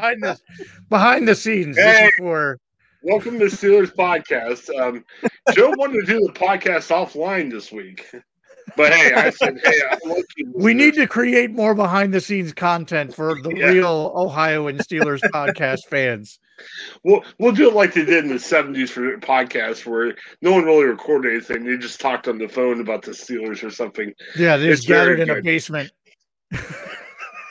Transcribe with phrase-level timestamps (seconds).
[0.00, 0.38] behind the
[0.88, 1.76] behind the scenes.
[1.76, 1.82] Hey.
[1.84, 2.58] This is for
[3.02, 4.74] welcome to Steelers podcast.
[4.78, 5.04] Um,
[5.54, 8.06] Joe wanted to do the podcast offline this week.
[8.76, 10.22] But hey, I said, hey, I
[10.54, 13.66] we need to create more behind the scenes content for the yeah.
[13.66, 16.38] real Ohio and Steelers podcast fans.
[17.04, 20.64] We'll we'll do it like they did in the seventies for podcasts where no one
[20.64, 21.64] really recorded anything.
[21.64, 24.12] They just talked on the phone about the Steelers or something.
[24.36, 25.38] Yeah, they just gathered in good.
[25.38, 25.90] a basement.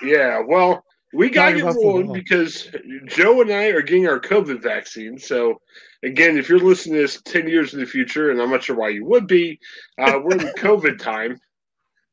[0.02, 2.70] yeah, well, we got get rolling because
[3.08, 5.18] Joe and I are getting our COVID vaccine.
[5.18, 5.60] So
[6.04, 8.76] again, if you're listening to this 10 years in the future, and I'm not sure
[8.76, 9.60] why you would be,
[9.98, 11.40] uh, we're in COVID time.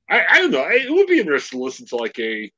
[0.08, 0.66] I, I, don't know.
[0.68, 2.50] It would be interesting to listen to like a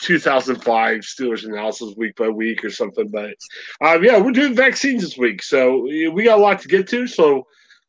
[0.00, 3.08] 2005 Steelers analysis week by week or something.
[3.08, 3.34] But
[3.80, 5.42] um, yeah, we're doing vaccines this week.
[5.42, 7.06] So we got a lot to get to.
[7.06, 7.46] So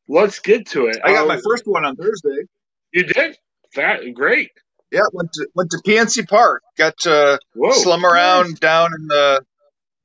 [0.08, 1.00] let's get to it.
[1.04, 2.44] I got um, my first one on Thursday.
[2.92, 3.38] You did?
[3.76, 4.52] That great.
[4.92, 6.64] Yeah, went to went to PNC Park.
[6.78, 8.60] Got to Whoa, slum around nice.
[8.60, 9.46] down in the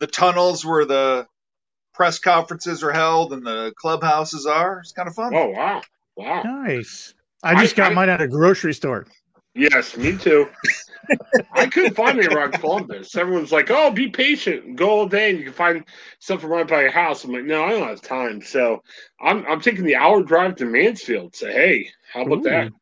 [0.01, 1.27] the tunnels where the
[1.95, 4.81] press conferences are held and the clubhouses are.
[4.81, 5.34] It's kind of fun.
[5.34, 5.83] Oh wow,
[6.17, 7.14] wow, nice.
[7.42, 9.06] I just I, got I, mine at a grocery store.
[9.55, 10.48] Yes, me too.
[11.53, 13.14] I couldn't find any around Columbus.
[13.17, 15.84] Everyone's like, "Oh, be patient, go all day, and you can find
[16.19, 18.83] something right by your house." I'm like, "No, I don't have time." So
[19.20, 21.36] I'm I'm taking the hour drive to Mansfield.
[21.36, 22.73] Say, hey, how about Ooh, that?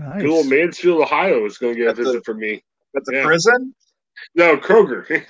[0.00, 0.22] Nice.
[0.22, 2.62] Good old Mansfield, Ohio is going to get a visit from me.
[2.94, 3.24] That's a yeah.
[3.24, 3.74] prison.
[4.34, 5.06] No, Kroger.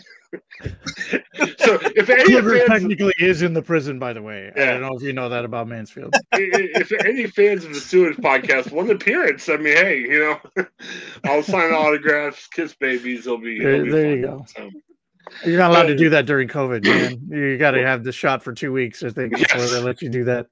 [1.58, 4.52] so if any fans, technically is in the prison, by the way.
[4.54, 4.62] Yeah.
[4.62, 6.14] I don't know if you know that about Mansfield.
[6.32, 10.66] if any fans of the Steelers podcast want an appearance, I mean, hey, you know,
[11.24, 13.26] I'll sign autographs, kiss babies.
[13.26, 14.16] It'll be, it'll be there.
[14.16, 14.46] you go.
[14.56, 14.70] So.
[15.44, 17.20] You're not allowed to do that during COVID, man.
[17.28, 19.72] You got to have the shot for two weeks, I think, before yes.
[19.72, 20.46] they let you do that.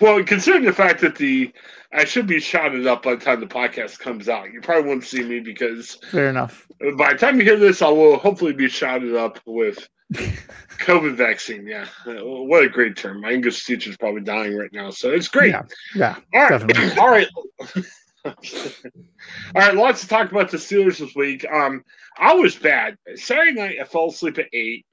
[0.00, 1.52] Well, considering the fact that the
[1.92, 5.04] I should be shouted up by the time the podcast comes out, you probably won't
[5.04, 6.66] see me because fair enough.
[6.96, 11.66] By the time you hear this, I will hopefully be shouted up with COVID vaccine.
[11.66, 13.20] Yeah, what a great term.
[13.20, 15.50] My English teacher is probably dying right now, so it's great.
[15.50, 15.62] Yeah,
[15.94, 17.28] yeah all right, all right.
[18.24, 18.32] all
[19.54, 21.46] right, lots to talk about the Steelers this week.
[21.52, 21.84] Um,
[22.18, 22.96] I was bad.
[23.14, 24.84] Saturday night, I fell asleep at eight,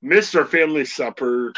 [0.00, 1.52] missed our family supper,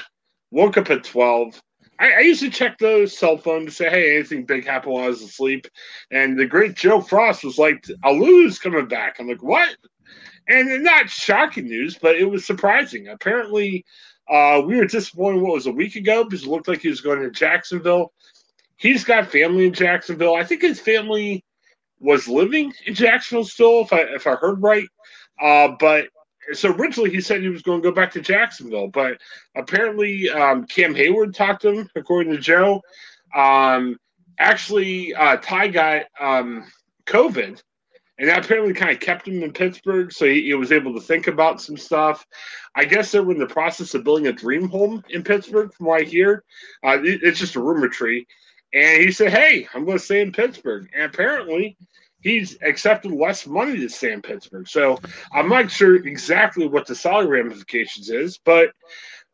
[0.50, 1.60] woke up at twelve
[1.98, 5.04] I, I, used to check the cell phone to say, hey, anything big happened while
[5.04, 5.66] I was asleep.
[6.10, 9.16] And the great Joe Frost was like, Alu's coming back.
[9.19, 9.76] I'm like, what?
[10.48, 13.09] And not shocking news, but it was surprising.
[13.09, 13.84] Apparently,
[14.31, 17.00] uh, we were disappointed what was a week ago because it looked like he was
[17.00, 18.12] going to Jacksonville.
[18.76, 20.36] He's got family in Jacksonville.
[20.36, 21.44] I think his family
[22.00, 24.88] was living in Jacksonville still, if I if I heard right.
[25.42, 26.09] Uh, but
[26.53, 29.19] so originally he said he was going to go back to Jacksonville, but
[29.56, 32.82] apparently um, Cam Heyward talked to him, according to Joe.
[33.34, 33.98] Um,
[34.38, 36.64] actually, uh, Ty got um,
[37.06, 37.62] COVID,
[38.19, 41.00] and that apparently kind of kept him in Pittsburgh, so he, he, was able to
[41.00, 42.26] think about some stuff.
[42.75, 45.86] I guess they were in the process of building a dream home in Pittsburgh, from
[45.86, 46.44] what I hear.
[46.84, 48.26] Uh, it, it's just a rumor tree.
[48.75, 50.88] And he said, Hey, I'm going to stay in Pittsburgh.
[50.94, 51.76] And apparently,
[52.20, 54.68] he's accepted less money to stay in Pittsburgh.
[54.68, 54.98] So
[55.32, 58.70] I'm not sure exactly what the salary ramifications is, but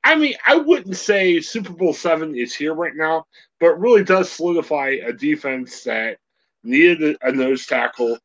[0.04, 3.24] I mean, I wouldn't say Super Bowl seven is here right now,
[3.58, 6.18] but really does solidify a defense that
[6.62, 8.18] needed a nose tackle.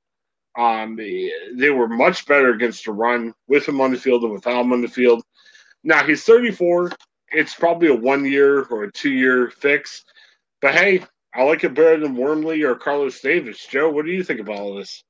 [0.57, 4.65] Um, they, were much better against the run with him on the field than without
[4.65, 5.23] him on the field.
[5.85, 6.91] Now he's 34.
[7.31, 10.03] It's probably a one year or a two year fix,
[10.61, 11.03] but hey,
[11.34, 13.66] I like it better than Wormley or Carlos Davis.
[13.67, 15.03] Joe, what do you think about all this?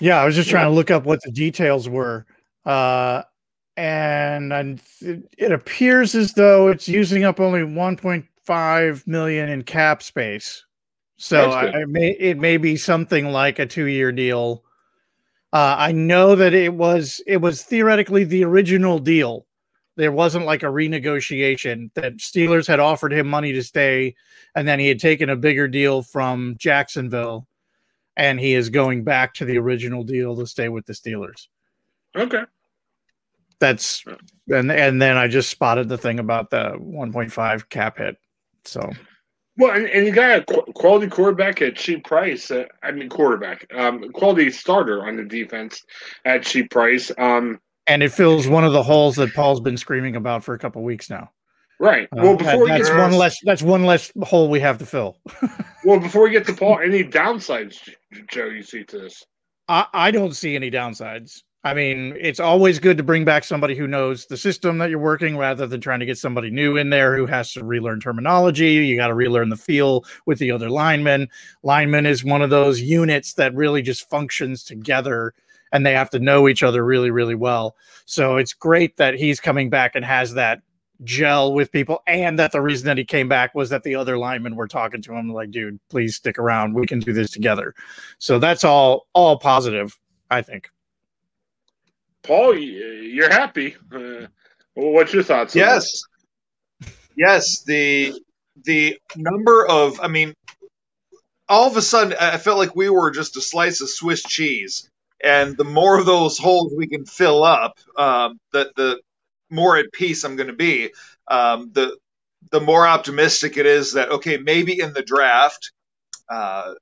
[0.00, 2.26] Yeah, I was just trying to look up what the details were.
[2.64, 3.22] Uh,
[3.76, 10.64] and I, it appears as though it's using up only 1.5 million in cap space.
[11.16, 14.64] So I, I may, it may be something like a two year deal.
[15.52, 19.46] Uh, I know that it was it was theoretically the original deal
[19.96, 24.14] there wasn't like a renegotiation that Steelers had offered him money to stay,
[24.54, 27.46] and then he had taken a bigger deal from Jacksonville,
[28.16, 31.48] and he is going back to the original deal to stay with the Steelers.
[32.16, 32.42] Okay.
[33.58, 34.04] That's
[34.48, 38.16] and and then I just spotted the thing about the 1.5 cap hit.
[38.64, 38.90] So
[39.58, 42.50] well, and, and you got a quality quarterback at cheap price.
[42.50, 45.84] Uh, I mean, quarterback, um, quality starter on the defense
[46.24, 47.10] at cheap price.
[47.18, 47.60] Um,
[47.92, 50.82] and it fills one of the holes that Paul's been screaming about for a couple
[50.82, 51.30] weeks now.
[51.78, 52.08] Right.
[52.12, 53.36] Uh, well, before that, that's one less.
[53.42, 55.18] That's one less hole we have to fill.
[55.84, 57.90] well, before we get to Paul, any downsides,
[58.30, 58.46] Joe?
[58.46, 59.22] You see to this?
[59.68, 61.42] I, I don't see any downsides.
[61.64, 64.98] I mean, it's always good to bring back somebody who knows the system that you're
[64.98, 68.72] working rather than trying to get somebody new in there who has to relearn terminology.
[68.72, 71.28] You got to relearn the feel with the other linemen.
[71.62, 75.34] Lineman is one of those units that really just functions together
[75.72, 77.76] and they have to know each other really, really well.
[78.04, 80.60] So it's great that he's coming back and has that
[81.02, 84.18] gel with people, and that the reason that he came back was that the other
[84.18, 86.74] linemen were talking to him like, "Dude, please stick around.
[86.74, 87.74] We can do this together."
[88.18, 89.98] So that's all all positive,
[90.30, 90.70] I think.
[92.22, 93.74] Paul, you're happy.
[93.92, 94.26] Uh,
[94.74, 95.56] what's your thoughts?
[95.56, 96.02] Yes,
[97.16, 97.62] yes.
[97.64, 98.14] The
[98.64, 100.34] the number of, I mean,
[101.48, 104.88] all of a sudden, I felt like we were just a slice of Swiss cheese,
[105.22, 109.00] and the more of those holes we can fill up, um, the the
[109.50, 110.92] more at peace I'm going to be.
[111.28, 111.96] Um, the
[112.50, 115.72] the more optimistic it is that okay, maybe in the draft,
[116.30, 116.74] uh,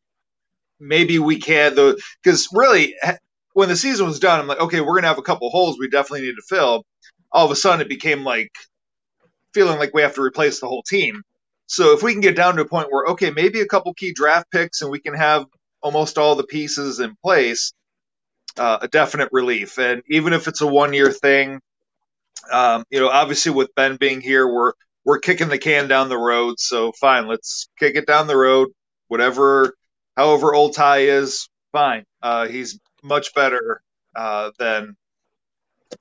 [0.80, 2.96] maybe we can though, because really
[3.54, 5.88] when the season was done, I'm like, okay, we're gonna have a couple holes we
[5.88, 6.84] definitely need to fill.
[7.32, 8.50] All of a sudden, it became like
[9.54, 11.22] feeling like we have to replace the whole team.
[11.66, 14.12] So if we can get down to a point where okay, maybe a couple key
[14.14, 15.46] draft picks and we can have
[15.82, 17.72] almost all the pieces in place,
[18.58, 19.78] uh, a definite relief.
[19.78, 21.60] And even if it's a one year thing,
[22.50, 24.72] um, you know, obviously with Ben being here, we're
[25.04, 26.58] we're kicking the can down the road.
[26.58, 28.68] So fine, let's kick it down the road.
[29.08, 29.74] Whatever,
[30.16, 32.04] however old Ty is, fine.
[32.22, 33.80] Uh, he's much better
[34.14, 34.96] uh, than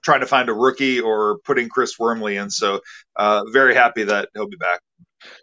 [0.04, 2.50] trying to find a rookie or putting Chris Wormley in.
[2.50, 2.82] So
[3.16, 4.82] uh, very happy that he'll be back.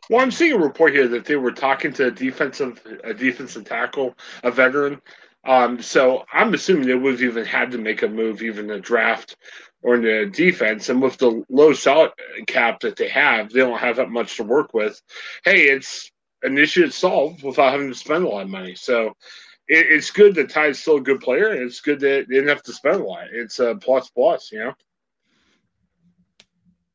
[0.09, 3.65] Well, I'm seeing a report here that they were talking to a defensive a defensive
[3.65, 5.03] tackle, a veteran.
[5.47, 8.81] Um, so I'm assuming they would have even had to make a move, even a
[8.81, 9.37] draft
[9.83, 10.89] or in the defense.
[10.89, 12.11] And with the low salary
[12.47, 15.01] cap that they have, they don't have that much to work with.
[15.45, 16.11] Hey, it's
[16.43, 18.75] an issue solved without having to spend a lot of money.
[18.75, 19.13] So
[19.69, 22.49] it, it's good that Ty's still a good player, and it's good that they didn't
[22.49, 23.29] have to spend a lot.
[23.33, 24.75] It's a plus plus, you know.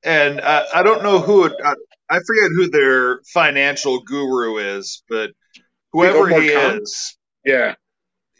[0.04, 1.76] And uh, I don't know who it, I,
[2.10, 5.32] I, forget who their financial guru is, but
[5.92, 7.76] whoever he is, yeah,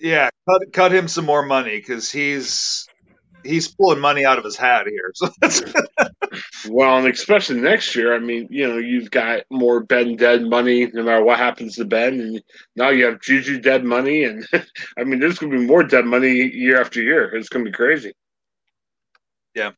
[0.02, 2.88] yeah, cut cut him some more money because he's
[3.44, 5.12] he's pulling money out of his hat here.
[5.14, 5.64] So that's
[6.70, 8.14] well, and especially next year.
[8.14, 11.86] I mean, you know, you've got more Ben dead money, no matter what happens to
[11.86, 12.44] Ben, and
[12.76, 14.46] now you have Juju dead money, and
[14.98, 17.36] I mean, there's going to be more dead money year after year.
[17.36, 18.14] It's going to be crazy.
[19.56, 19.72] Yeah.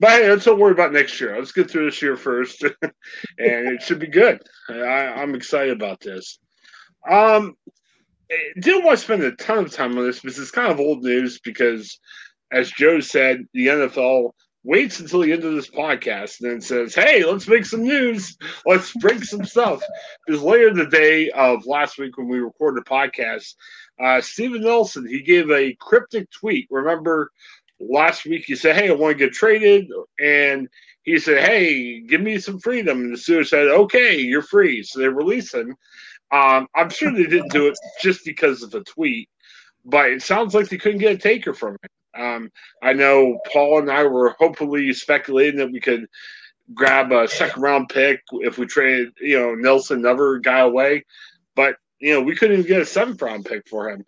[0.00, 1.38] But hey, let's don't worry about next year.
[1.38, 2.92] Let's get through this year first, and
[3.38, 4.42] it should be good.
[4.68, 4.72] I,
[5.22, 6.38] I'm excited about this.
[7.08, 7.54] Um,
[8.60, 11.02] didn't want to spend a ton of time on this because it's kind of old
[11.02, 11.98] news because
[12.52, 14.32] as Joe said, the NFL
[14.64, 18.36] waits until the end of this podcast and then says, Hey, let's make some news.
[18.66, 19.82] Let's break some stuff.
[20.26, 23.54] Because later the day of last week when we recorded the podcast,
[24.02, 26.68] uh, Steven Nelson, he gave a cryptic tweet.
[26.70, 27.30] Remember
[27.80, 29.90] last week he said, Hey, I want to get traded.
[30.20, 30.68] And
[31.02, 33.00] he said, Hey, give me some freedom.
[33.00, 34.82] And the suit said, Okay, you're free.
[34.82, 35.74] So they released him.
[36.32, 39.28] Um, I'm sure they didn't do it just because of a tweet,
[39.84, 41.90] but it sounds like they couldn't get a taker from it.
[42.20, 42.50] Um,
[42.82, 46.06] I know Paul and I were hopefully speculating that we could
[46.74, 51.04] grab a second round pick if we trade, you know, Nelson, another guy away,
[51.54, 54.04] but you know, we couldn't even get a seventh round pick for him.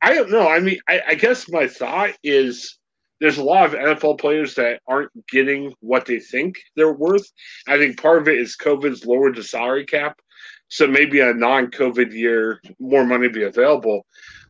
[0.00, 0.48] I don't know.
[0.48, 2.78] I mean, I, I guess my thought is
[3.20, 7.30] there's a lot of NFL players that aren't getting what they think they're worth.
[7.66, 10.20] I think part of it is COVID's lowered the salary cap.
[10.68, 14.06] So maybe a non COVID year, more money be available.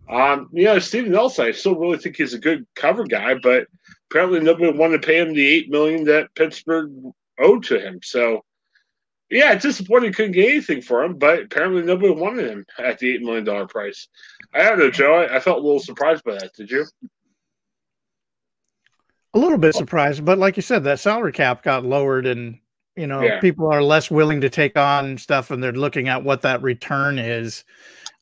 [0.09, 3.67] Um, know, Steven Nelson, I still really think he's a good cover guy, but
[4.11, 6.91] apparently nobody wanted to pay him the eight million that Pittsburgh
[7.39, 8.01] owed to him.
[8.03, 8.43] So
[9.31, 13.15] yeah, it's disappointing couldn't get anything for him, but apparently nobody wanted him at the
[13.15, 14.09] eight million dollar price.
[14.53, 15.27] I don't know, Joe.
[15.31, 16.53] I felt a little surprised by that.
[16.55, 16.87] Did you?
[19.33, 22.59] A little bit surprised, but like you said, that salary cap got lowered, and
[22.97, 23.41] you know yeah.
[23.41, 27.19] people are less willing to take on stuff, and they're looking at what that return
[27.19, 27.65] is.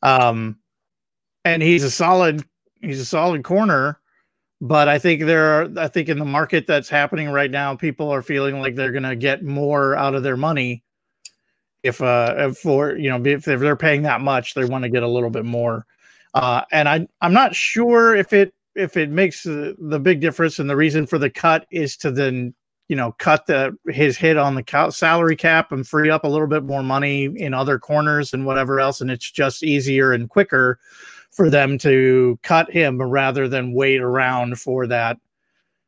[0.01, 0.57] Um,
[1.45, 2.43] and he's a solid
[2.81, 3.99] he's a solid corner
[4.61, 8.09] but i think there are i think in the market that's happening right now people
[8.09, 10.83] are feeling like they're going to get more out of their money
[11.83, 15.03] if uh if for you know if, they're paying that much they want to get
[15.03, 15.85] a little bit more
[16.33, 20.57] uh and i i'm not sure if it if it makes the, the big difference
[20.57, 22.53] and the reason for the cut is to then
[22.89, 26.47] you know cut the his hit on the salary cap and free up a little
[26.47, 30.79] bit more money in other corners and whatever else and it's just easier and quicker
[31.31, 35.17] for them to cut him rather than wait around for that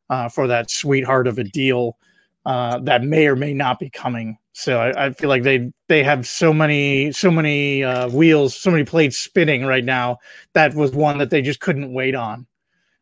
[0.09, 1.97] uh, for that sweetheart of a deal
[2.45, 4.37] uh, that may or may not be coming.
[4.53, 8.71] So I, I, feel like they they have so many so many uh, wheels, so
[8.71, 10.19] many plates spinning right now.
[10.53, 12.47] That was one that they just couldn't wait on,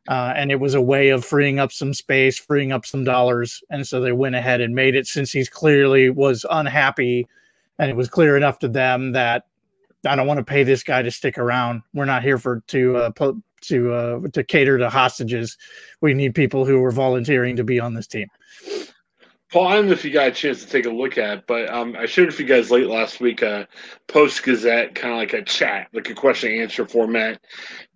[0.09, 3.63] uh, and it was a way of freeing up some space, freeing up some dollars,
[3.69, 5.07] and so they went ahead and made it.
[5.07, 7.27] Since he's clearly was unhappy,
[7.79, 9.45] and it was clear enough to them that
[10.05, 11.83] I don't want to pay this guy to stick around.
[11.93, 13.11] We're not here for to uh,
[13.61, 15.57] to uh, to cater to hostages.
[16.01, 18.27] We need people who are volunteering to be on this team.
[19.53, 21.69] Paul, I don't know if you got a chance to take a look at, but
[21.69, 23.43] um, I it for you guys late last week.
[23.43, 23.67] A
[24.07, 27.39] Post Gazette, kind of like a chat, like a question and answer format,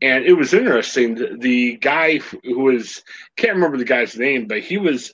[0.03, 1.39] and it was interesting.
[1.39, 3.01] The, guy who was
[3.37, 5.11] can't remember the guy's name, but he was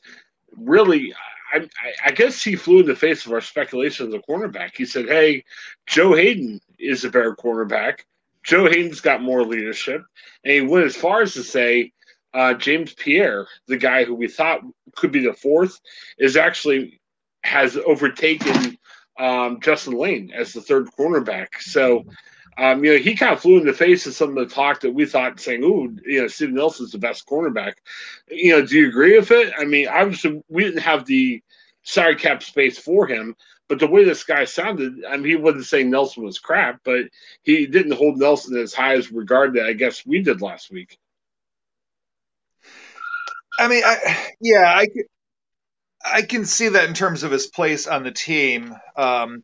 [0.57, 1.13] really.
[1.53, 1.69] I,
[2.05, 4.75] I, guess he flew in the face of our speculation of the cornerback.
[4.75, 5.45] He said, "Hey,
[5.87, 7.99] Joe Haden is a better cornerback.
[8.43, 10.03] Joe Haden's got more leadership,"
[10.43, 11.93] and he went as far as to say
[12.33, 14.61] uh, James Pierre, the guy who we thought
[14.95, 15.79] could be the fourth,
[16.17, 16.99] is actually
[17.43, 18.77] has overtaken
[19.19, 21.47] um, Justin Layne as the third cornerback.
[21.59, 22.05] So,
[22.57, 24.79] um, you know, he kind of flew in the face of some of the talk
[24.81, 27.73] that we thought saying, "Ooh, you know, Steven Nelson's the best cornerback."
[28.29, 29.53] You know, do you agree with it?
[29.57, 31.41] I mean, obviously, we didn't have the
[31.83, 33.35] salary cap space for him,
[33.67, 37.05] but the way this guy sounded, I mean, he wasn't saying Nelson was crap, but
[37.43, 40.97] he didn't hold Nelson as high as regard that I guess we did last week.
[43.59, 44.87] I mean, I, yeah, I,
[46.05, 48.75] I can see that in terms of his place on the team.
[48.95, 49.43] Um,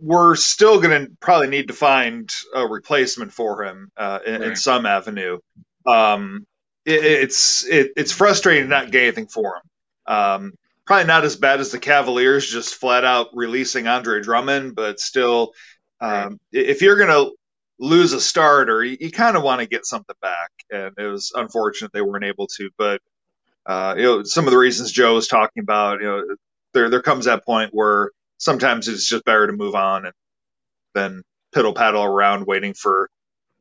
[0.00, 4.42] we're still going to probably need to find a replacement for him uh, in, right.
[4.50, 5.38] in, some avenue.
[5.86, 6.46] Um,
[6.84, 10.14] it, it's it, it's frustrating to not get anything for him.
[10.14, 10.52] Um,
[10.86, 15.52] probably not as bad as the Cavaliers just flat out releasing Andre Drummond, but still,
[16.00, 16.26] right.
[16.26, 17.32] Um, if you're going to
[17.78, 20.50] lose a starter, you, you kind of want to get something back.
[20.70, 23.00] And it was unfortunate they weren't able to, but
[23.66, 26.36] uh, you know, some of the reasons Joe was talking about, you know,
[26.72, 30.14] there there comes that point where sometimes it's just better to move on and
[30.94, 31.22] then
[31.54, 33.08] piddle paddle around waiting for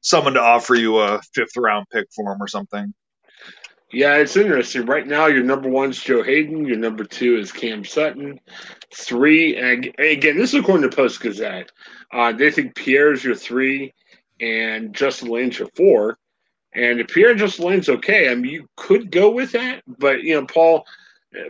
[0.01, 2.93] someone to offer you a fifth round pick for him or something.
[3.91, 4.87] Yeah, it's interesting.
[4.87, 6.65] Right now, your number one is Joe Haden.
[6.65, 8.39] Your number two is Cam Sutton.
[8.95, 11.71] Three, and again, this is according to Post Gazette.
[12.11, 13.93] Uh, they think Pierre's your three,
[14.41, 16.17] and Justin Lynch your four.
[16.75, 20.33] And if Pierre just lane's okay, I mean, you could go with that, but you
[20.35, 20.85] know, Paul,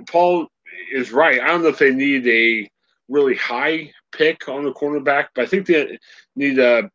[0.08, 0.48] Paul
[0.92, 1.42] is right.
[1.42, 2.70] I don't know if they need a
[3.08, 5.98] really high pick on the cornerback, but I think they
[6.36, 6.89] need a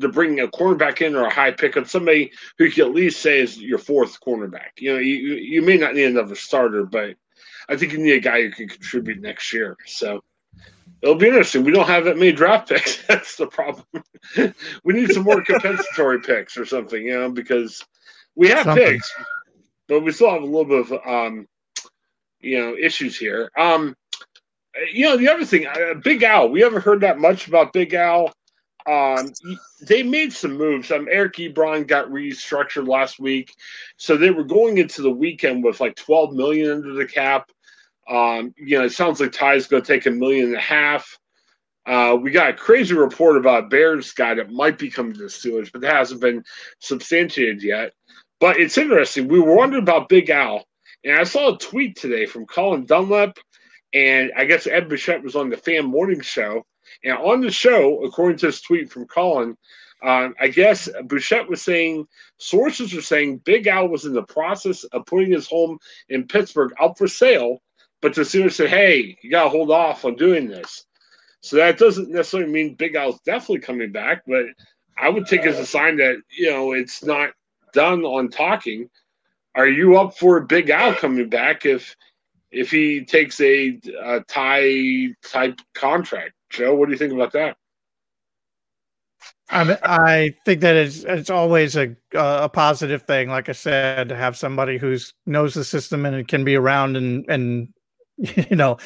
[0.00, 2.94] to bring a cornerback in or a high pick on somebody who you can at
[2.94, 4.70] least say is your fourth cornerback.
[4.78, 7.16] You know, you you may not need another starter, but
[7.68, 9.76] I think you need a guy who can contribute next year.
[9.86, 10.22] So
[11.02, 11.64] It'll be interesting.
[11.64, 13.02] We don't have that many draft picks.
[13.08, 13.86] That's the problem.
[14.84, 17.84] we need some more compensatory picks or something, you know, because
[18.34, 18.84] we have something.
[18.84, 19.12] picks,
[19.88, 21.46] but we still have a little bit of um,
[22.40, 23.50] you know, issues here.
[23.58, 23.94] Um,
[24.92, 26.48] you know, the other thing, uh, Big Al.
[26.48, 28.32] We haven't heard that much about Big Al.
[28.86, 29.32] Um,
[29.82, 30.90] they made some moves.
[30.90, 33.54] Um, Eric Ebron got restructured last week,
[33.96, 37.50] so they were going into the weekend with like 12 million under the cap.
[38.10, 41.18] Um, you know, it sounds like Ty's going to take a million and a half.
[41.86, 45.20] Uh, we got a crazy report about a Bears guy that might be coming to
[45.20, 46.44] the Steelers, but that hasn't been
[46.80, 47.92] substantiated yet.
[48.40, 49.28] But it's interesting.
[49.28, 50.64] We were wondering about Big Al,
[51.04, 53.38] and I saw a tweet today from Colin Dunlap,
[53.94, 56.66] and I guess Ed Bouchette was on the Fan Morning Show.
[57.04, 59.56] And on the show, according to this tweet from Colin,
[60.02, 62.06] uh, I guess Bouchette was saying
[62.38, 66.72] sources are saying Big Al was in the process of putting his home in Pittsburgh
[66.80, 67.60] up for sale
[68.00, 70.86] but the Steelers said, hey, you got to hold off on doing this.
[71.42, 74.46] So that doesn't necessarily mean Big Al's definitely coming back, but
[74.98, 77.30] I would take as a sign that, you know, it's not
[77.72, 78.90] done on talking.
[79.54, 81.96] Are you up for Big Al coming back if
[82.50, 86.32] if he takes a, a Ty type contract?
[86.50, 87.56] Joe, what do you think about that?
[89.50, 93.28] I I think that it's it's always a a positive thing.
[93.30, 97.24] Like I said, to have somebody who's knows the system and can be around and
[97.28, 97.68] and
[98.50, 98.78] you know,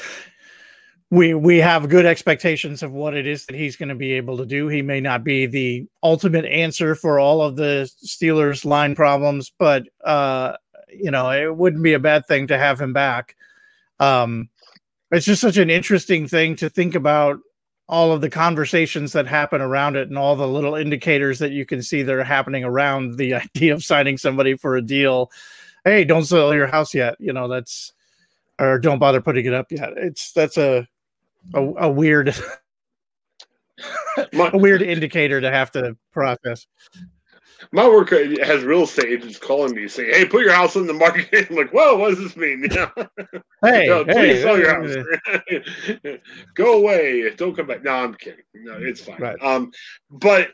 [1.10, 4.36] we we have good expectations of what it is that he's going to be able
[4.38, 4.68] to do.
[4.68, 9.84] He may not be the ultimate answer for all of the Steelers line problems, but
[10.04, 10.54] uh,
[10.88, 13.36] you know, it wouldn't be a bad thing to have him back.
[14.00, 14.48] Um,
[15.10, 17.38] it's just such an interesting thing to think about
[17.86, 21.66] all of the conversations that happen around it and all the little indicators that you
[21.66, 25.30] can see that are happening around the idea of signing somebody for a deal.
[25.84, 27.16] Hey, don't sell your house yet.
[27.18, 27.92] You know, that's
[28.58, 29.90] or don't bother putting it up yet.
[29.96, 30.86] It's that's a
[31.54, 32.34] a, a weird
[34.32, 36.66] a weird indicator to have to process.
[37.72, 40.92] My work has real estate agents calling me saying, "Hey, put your house on the
[40.92, 42.68] market." I'm like, "Whoa, what does this mean?"
[43.62, 46.18] hey, no, please hey, sell your house.
[46.54, 47.30] Go away.
[47.36, 47.82] Don't come back.
[47.82, 48.44] No, I'm kidding.
[48.54, 49.20] No, it's fine.
[49.20, 49.42] Right.
[49.42, 49.72] Um,
[50.10, 50.50] but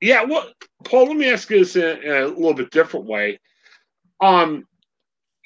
[0.00, 0.48] yeah, well,
[0.84, 3.40] Paul, let me ask you this in, in a little bit different way.
[4.20, 4.66] Um,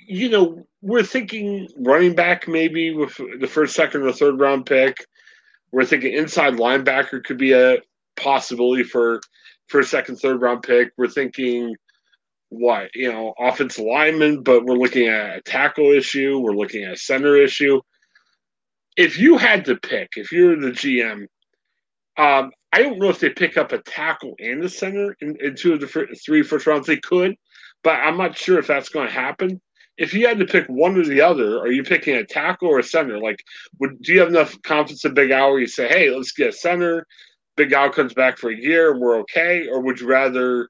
[0.06, 4.96] you know, we're thinking running back maybe with the first, second, or third round pick.
[5.72, 7.78] We're thinking inside linebacker could be a
[8.16, 9.20] possibility for
[9.68, 10.92] for a second, third round pick.
[10.96, 11.74] We're thinking
[12.50, 16.38] what you know, offensive lineman, but we're looking at a tackle issue.
[16.38, 17.80] We're looking at a center issue.
[18.96, 21.26] If you had to pick, if you're the GM,
[22.16, 25.56] um, I don't know if they pick up a tackle and a center in, in
[25.56, 26.86] two of the three first rounds.
[26.86, 27.34] They could,
[27.82, 29.60] but I'm not sure if that's going to happen.
[29.98, 32.78] If you had to pick one or the other, are you picking a tackle or
[32.78, 33.18] a center?
[33.18, 33.42] Like,
[33.80, 36.50] would do you have enough confidence in Big Al where you say, "Hey, let's get
[36.50, 37.06] a center"?
[37.56, 40.68] Big Al comes back for a year we're okay, or would you rather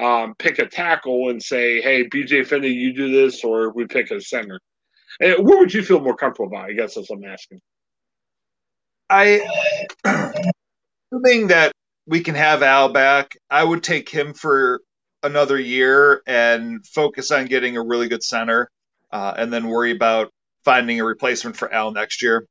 [0.00, 4.10] um, pick a tackle and say, "Hey, BJ Finney, you do this," or we pick
[4.10, 4.60] a center?
[5.20, 6.70] And what would you feel more comfortable about?
[6.70, 7.60] I guess that's what I'm asking.
[9.08, 9.46] I,
[11.12, 11.72] assuming that
[12.06, 14.80] we can have Al back, I would take him for
[15.26, 18.70] another year and focus on getting a really good center,
[19.10, 20.32] uh, and then worry about
[20.64, 22.46] finding a replacement for Al next year.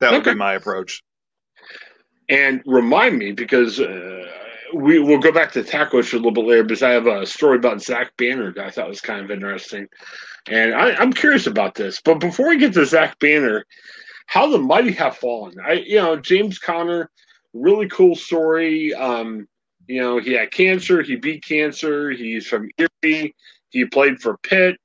[0.00, 0.32] That would okay.
[0.32, 1.02] be my approach.
[2.28, 4.24] And remind me because uh,
[4.74, 7.26] we will go back to tackle issue a little bit later because I have a
[7.26, 9.86] story about Zach Banner that I thought was kind of interesting,
[10.48, 12.00] and I, am curious about this.
[12.04, 13.64] But before we get to Zach Banner,
[14.26, 15.54] how the mighty have fallen.
[15.64, 17.10] I, you know, James Conner,
[17.52, 18.94] really cool story.
[18.94, 19.46] Um,
[19.86, 21.02] you know, he had cancer.
[21.02, 22.10] He beat cancer.
[22.10, 23.34] He's from Erie.
[23.70, 24.76] He played for Pitt.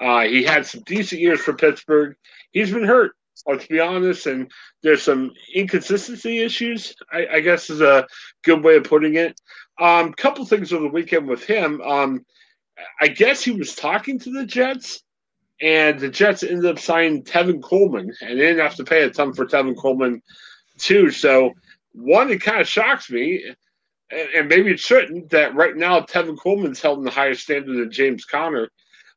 [0.00, 2.16] Uh, he had some decent years for Pittsburgh.
[2.52, 3.12] He's been hurt.
[3.46, 4.50] Let's be honest, and
[4.82, 6.94] there's some inconsistency issues.
[7.12, 8.06] I, I guess is a
[8.42, 9.40] good way of putting it.
[9.78, 11.80] Um, couple things over the weekend with him.
[11.82, 12.26] Um,
[13.00, 15.02] I guess he was talking to the Jets,
[15.60, 19.10] and the Jets ended up signing Tevin Coleman, and they didn't have to pay a
[19.10, 20.20] ton for Tevin Coleman
[20.78, 21.10] too.
[21.10, 21.52] So
[21.92, 23.44] one, it kind of shocks me,
[24.10, 27.76] and, and maybe it shouldn't, that right now Tevin Coleman's held in the higher standard
[27.76, 28.70] than James Conner.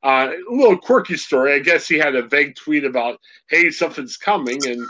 [0.03, 1.53] Uh, a little quirky story.
[1.53, 3.19] I guess he had a vague tweet about,
[3.49, 4.83] "Hey, something's coming," and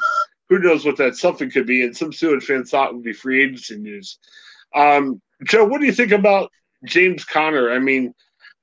[0.47, 1.83] who knows what that something could be.
[1.83, 4.19] And some Steelers fans thought it would be free agency news.
[4.73, 6.49] Um, Joe, what do you think about
[6.85, 7.71] James Conner?
[7.71, 8.13] I mean,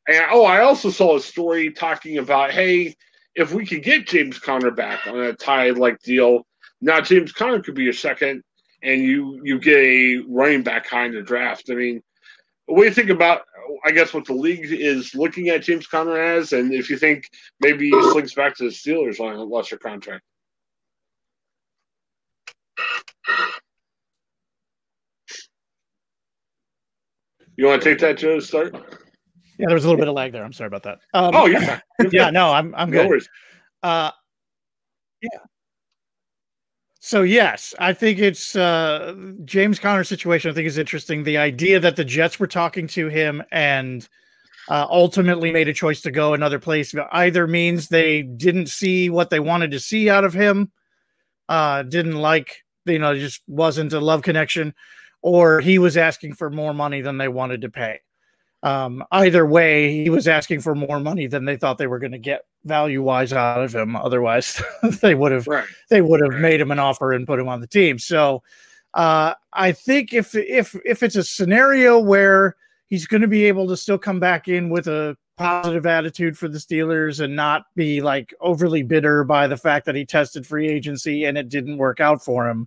[0.07, 2.97] and, oh, I also saw a story talking about, hey,
[3.35, 6.47] if we could get James Conner back on a tie like deal,
[6.81, 8.43] now James Conner could be your second,
[8.83, 11.71] and you you get a running back high in the draft.
[11.71, 12.03] I mean,
[12.67, 13.43] what do you think about
[13.85, 17.29] I guess what the league is looking at James Conner as, and if you think
[17.61, 20.25] maybe he slinks back to the Steelers on a lesser contract.
[27.57, 28.73] You want to take that, Joe, to start?
[29.59, 30.45] Yeah, there was a little bit of lag there.
[30.45, 30.99] I'm sorry about that.
[31.13, 31.81] Um, oh yeah,
[32.13, 32.31] yeah.
[32.31, 33.11] No, I'm I'm good.
[33.11, 34.13] No uh,
[35.21, 35.39] yeah.
[37.09, 39.15] So yes, I think it's uh,
[39.47, 40.51] James Conner's situation.
[40.51, 41.23] I think is interesting.
[41.25, 44.07] The idea that the Jets were talking to him and
[44.69, 49.31] uh, ultimately made a choice to go another place either means they didn't see what
[49.31, 50.71] they wanted to see out of him,
[51.49, 54.75] uh, didn't like, you know, just wasn't a love connection,
[55.23, 58.01] or he was asking for more money than they wanted to pay
[58.63, 62.13] um, either way, he was asking for more money than they thought they were going
[62.13, 63.95] to get value wise out of him.
[63.95, 64.61] Otherwise,
[65.01, 65.65] they would have right.
[65.91, 66.41] they would have right.
[66.41, 67.99] made him an offer and put him on the team.
[67.99, 68.43] So
[68.95, 72.57] uh, I think if if if it's a scenario where
[72.89, 76.49] he's going to be able to still come back in with a positive attitude for
[76.49, 80.69] the Steelers and not be like overly bitter by the fact that he tested free
[80.69, 82.67] agency and it didn't work out for him.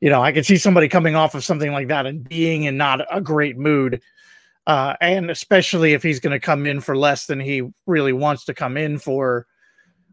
[0.00, 2.76] You know, I could see somebody coming off of something like that and being in
[2.76, 4.02] not a great mood
[4.66, 8.44] uh, and especially if he's going to come in for less than he really wants
[8.46, 9.46] to come in for.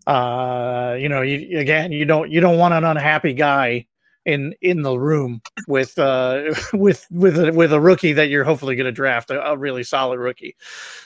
[0.05, 3.85] Uh, you know, you, again, you don't you don't want an unhappy guy
[4.25, 8.75] in in the room with uh with with a, with a rookie that you're hopefully
[8.75, 10.55] going to draft a, a, really solid rookie.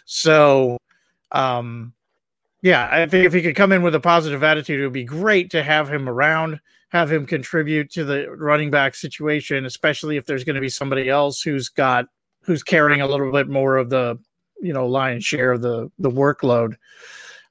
[0.05, 0.77] So,
[1.31, 1.93] um,
[2.62, 5.03] yeah, I think if he could come in with a positive attitude, it would be
[5.03, 10.25] great to have him around, have him contribute to the running back situation, especially if
[10.25, 12.07] there's going to be somebody else who's got
[12.47, 14.17] who's carrying a little bit more of the
[14.60, 16.75] you know lion's share of the the workload.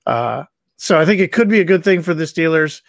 [0.07, 0.45] Uh,
[0.77, 2.83] so I think it could be a good thing for the Steelers,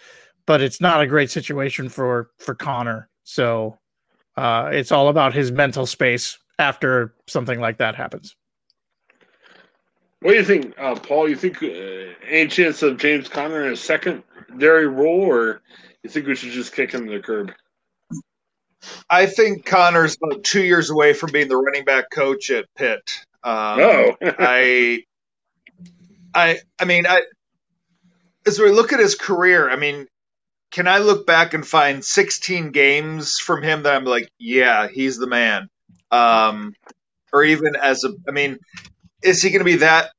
[0.46, 3.08] but it's not a great situation for for Conner.
[3.22, 3.78] So
[4.36, 8.34] uh, it's all about his mental space after something like that happens.
[10.20, 11.28] What do you think, uh, Paul?
[11.28, 15.62] You think uh, any chance of James Conner in a second secondary role, or
[16.02, 17.52] you think we should just kick him to the curb?
[19.08, 23.24] I think Conner's about two years away from being the running back coach at Pitt.
[23.42, 25.04] Um, oh, I,
[26.34, 27.22] I, I mean, I,
[28.46, 30.06] as we look at his career, I mean,
[30.70, 35.18] can I look back and find 16 games from him that I'm like, yeah, he's
[35.18, 35.68] the man?
[36.10, 36.74] Um,
[37.32, 38.58] or even as a, I mean,
[39.22, 40.10] is he going to be that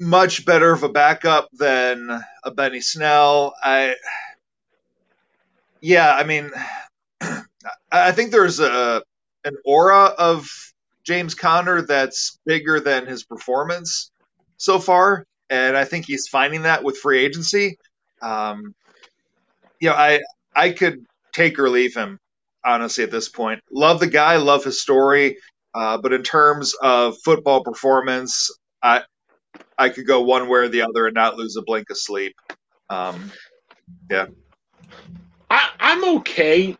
[0.00, 2.10] much better of a backup than
[2.42, 3.54] a Benny Snell?
[3.62, 3.96] I,
[5.80, 6.50] yeah, I mean,
[7.92, 9.02] I think there's a
[9.44, 10.48] an aura of
[11.04, 14.10] James Conner that's bigger than his performance
[14.56, 17.76] so far, and I think he's finding that with free agency.
[18.22, 18.74] Um,
[19.78, 20.20] you know, I
[20.54, 22.18] I could take or leave him
[22.64, 23.60] honestly at this point.
[23.70, 25.36] Love the guy, love his story,
[25.74, 28.50] uh, but in terms of football performance,
[28.82, 29.02] I
[29.76, 32.34] I could go one way or the other and not lose a blink of sleep.
[32.88, 33.32] Um,
[34.10, 34.26] yeah,
[35.50, 36.76] I, I'm okay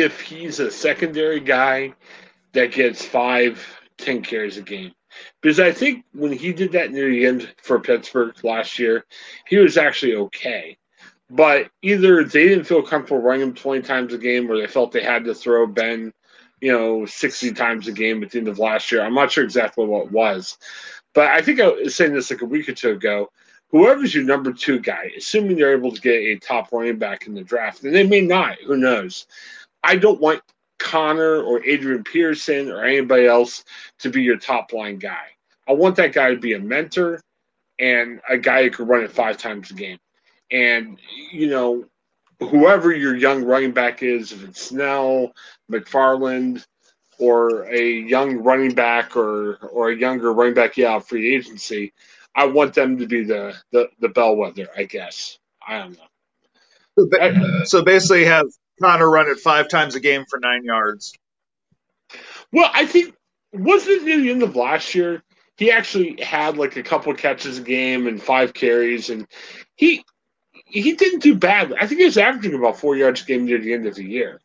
[0.00, 1.94] if he's a secondary guy
[2.52, 3.64] that gets five,
[3.98, 4.92] ten carries a game.
[5.40, 9.04] Because I think when he did that near the end for Pittsburgh last year,
[9.46, 10.76] he was actually okay.
[11.30, 14.92] But either they didn't feel comfortable running him 20 times a game or they felt
[14.92, 16.12] they had to throw Ben,
[16.60, 19.02] you know, 60 times a game at the end of last year.
[19.02, 20.58] I'm not sure exactly what it was.
[21.14, 23.30] But I think I was saying this like a week or two ago.
[23.70, 27.34] Whoever's your number two guy, assuming they're able to get a top running back in
[27.34, 29.26] the draft, and they may not, who knows?
[29.82, 30.42] I don't want
[30.78, 33.64] Conner or Adrian Peterson or anybody else
[34.00, 35.26] to be your top line guy.
[35.68, 37.20] I want that guy to be a mentor
[37.78, 39.98] and a guy who can run it five times a game.
[40.50, 40.98] And,
[41.32, 41.84] you know,
[42.40, 45.32] whoever your young running back is, if it's Snell,
[45.70, 46.64] McFarland,
[47.18, 51.92] or a young running back or or a younger running back, yeah, free agency,
[52.34, 55.38] I want them to be the the, the bellwether, I guess.
[55.66, 57.64] I don't know.
[57.64, 58.46] So basically, have
[58.80, 61.14] Conner run it five times a game for nine yards.
[62.52, 63.14] Well, I think
[63.52, 65.22] wasn't it the end of last year?
[65.56, 69.26] He actually had like a couple catches a game and five carries, and
[69.76, 70.04] he
[70.64, 71.72] he didn't do bad.
[71.74, 74.04] I think he was averaging about four yards a game near the end of the
[74.04, 74.40] year.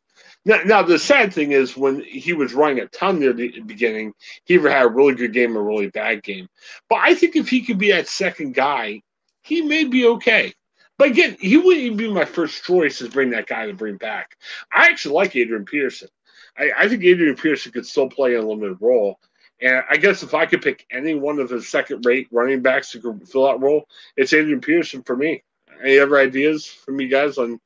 [0.46, 4.14] Now, now the sad thing is when he was running a ton near the beginning,
[4.46, 6.48] he either had a really good game or a really bad game.
[6.90, 9.02] But I think if he could be that second guy,
[9.42, 10.54] he may be okay.
[10.98, 13.98] But again, he wouldn't even be my first choice as bring that guy to bring
[13.98, 14.36] back.
[14.74, 16.10] I actually like Adrian Peterson.
[16.58, 19.20] I, I think Adrian Peterson could still play a limited role.
[19.62, 22.92] And I guess if I could pick any one of the second rate running backs
[22.92, 25.44] to fill that role, it's Adrian Peterson for me.
[25.84, 27.60] Any other ideas from you guys on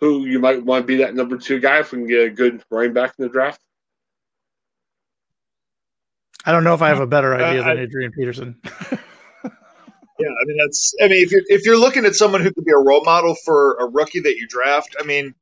[0.00, 2.30] who you might want to be that number two guy if we can get a
[2.30, 3.60] good running back in the draft?
[6.44, 8.60] I don't know if I have a better idea uh, than Adrian Peterson.
[10.18, 10.94] Yeah, I mean that's.
[11.00, 13.34] I mean, if you're if you're looking at someone who could be a role model
[13.34, 15.34] for a rookie that you draft, I mean,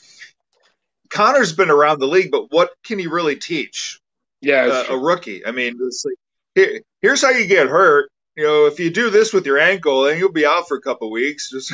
[1.11, 4.01] Conner's been around the league, but what can he really teach?
[4.41, 5.47] Yeah, uh, a rookie.
[5.47, 6.17] I mean, it's like
[6.55, 8.11] here, here's how you get hurt.
[8.37, 10.81] You know, if you do this with your ankle, then you'll be out for a
[10.81, 11.51] couple weeks.
[11.51, 11.73] Just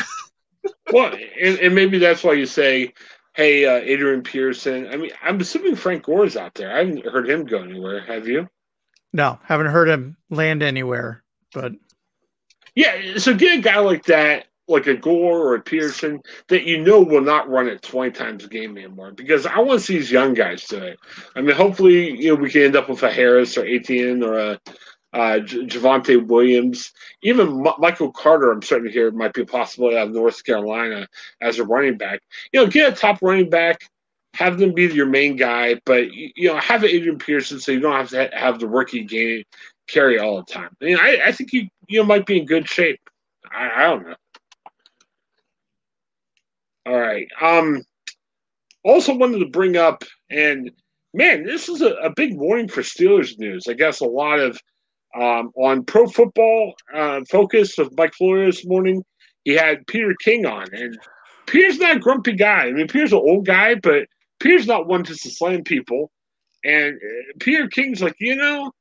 [0.93, 2.93] well, and, and, maybe that's why you say,
[3.35, 6.75] "Hey, uh, Adrian Pearson." I mean, I'm assuming Frank Gore's out there.
[6.75, 8.03] I haven't heard him go anywhere.
[8.03, 8.47] Have you?
[9.13, 11.25] No, haven't heard him land anywhere.
[11.53, 11.73] But
[12.75, 16.83] yeah, so get a guy like that, like a Gore or a Pearson, that you
[16.83, 19.13] know will not run it 20 times a game anymore.
[19.13, 20.99] Because I want to see these young guys do it.
[21.35, 24.39] I mean, hopefully, you know, we can end up with a Harris or Etienne or
[24.39, 24.61] a
[25.13, 28.53] uh, J- Javonte Williams, even M- Michael Carter.
[28.53, 31.09] I'm starting to hear might be a possibility out of North Carolina
[31.41, 32.21] as a running back.
[32.53, 33.91] You know, get a top running back,
[34.35, 37.81] have them be your main guy, but you know, have an Adrian Pearson so you
[37.81, 39.43] don't have to have the rookie game
[39.93, 40.71] carry all the time.
[40.81, 43.01] I mean, I, I think you you might be in good shape.
[43.51, 44.15] I, I don't know.
[46.87, 47.29] All right.
[47.41, 47.83] Um.
[48.83, 50.71] Also wanted to bring up, and
[51.13, 53.65] man, this is a, a big morning for Steelers news.
[53.69, 54.59] I guess a lot of
[55.15, 59.05] um, on Pro Football uh, Focus with Mike Florio this morning.
[59.45, 60.99] He had Peter King on, and
[61.47, 62.69] Peter's not a grumpy guy.
[62.69, 64.07] I mean, Peter's an old guy, but
[64.39, 66.11] Peter's not one just to slam people.
[66.65, 68.73] And uh, Peter King's like, you know,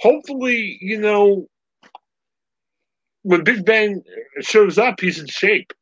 [0.00, 1.46] hopefully, you know,
[3.22, 4.02] when Big Ben
[4.40, 5.72] shows up, he's in shape.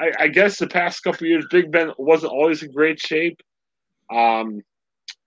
[0.00, 3.40] I, I guess the past couple years, Big Ben wasn't always in great shape.
[4.10, 4.62] Um,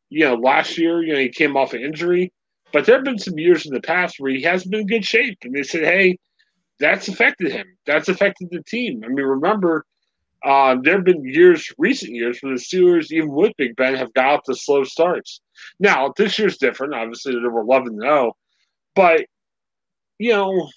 [0.10, 2.34] you know, last year, you know, he came off an injury,
[2.74, 5.06] but there have been some years in the past where he hasn't been in good
[5.06, 6.18] shape, and they said, "Hey,
[6.80, 7.68] that's affected him.
[7.86, 9.86] That's affected the team." I mean, remember,
[10.44, 14.14] uh, there have been years, recent years, where the Steelers, even with Big Ben, have
[14.14, 15.42] got off to slow starts.
[15.80, 16.96] Now, this year's different.
[16.96, 18.34] Obviously, they were 11 0,
[18.96, 19.26] but
[20.18, 20.70] you know,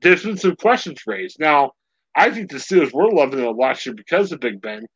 [0.00, 1.38] there's been some questions raised.
[1.38, 1.72] Now,
[2.16, 4.86] I think the Steelers were loving it last year because of Big Ben.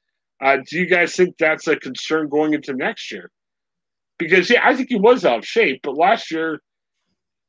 [0.42, 3.30] Uh, do you guys think that's a concern going into next year?
[4.18, 6.60] Because yeah, I think he was out of shape, but last year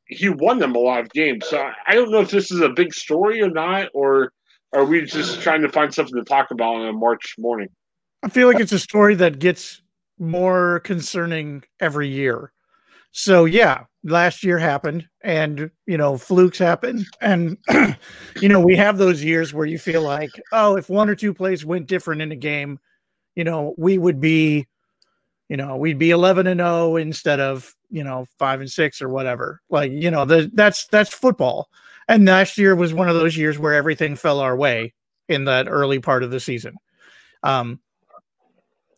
[0.07, 1.45] he won them a lot of games.
[1.47, 4.31] So I don't know if this is a big story or not, or
[4.73, 7.69] are we just trying to find something to talk about on a March morning?
[8.23, 9.81] I feel like it's a story that gets
[10.19, 12.51] more concerning every year.
[13.11, 17.57] So yeah, last year happened and you know flukes happen and
[18.41, 21.33] you know we have those years where you feel like oh if one or two
[21.33, 22.77] plays went different in a game
[23.35, 24.67] you know we would be
[25.49, 29.09] You know, we'd be 11 and 0 instead of, you know, 5 and 6 or
[29.09, 29.61] whatever.
[29.69, 31.69] Like, you know, the, that's that's football.
[32.07, 34.93] And last year was one of those years where everything fell our way
[35.29, 36.75] in that early part of the season.
[37.43, 37.79] Um,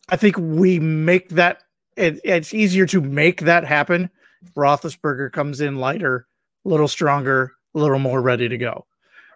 [0.08, 1.62] I think we make that
[1.96, 4.10] it, it's easier to make that happen.
[4.56, 6.26] Roethlisberger comes in lighter,
[6.64, 8.86] a little stronger, a little more ready to go.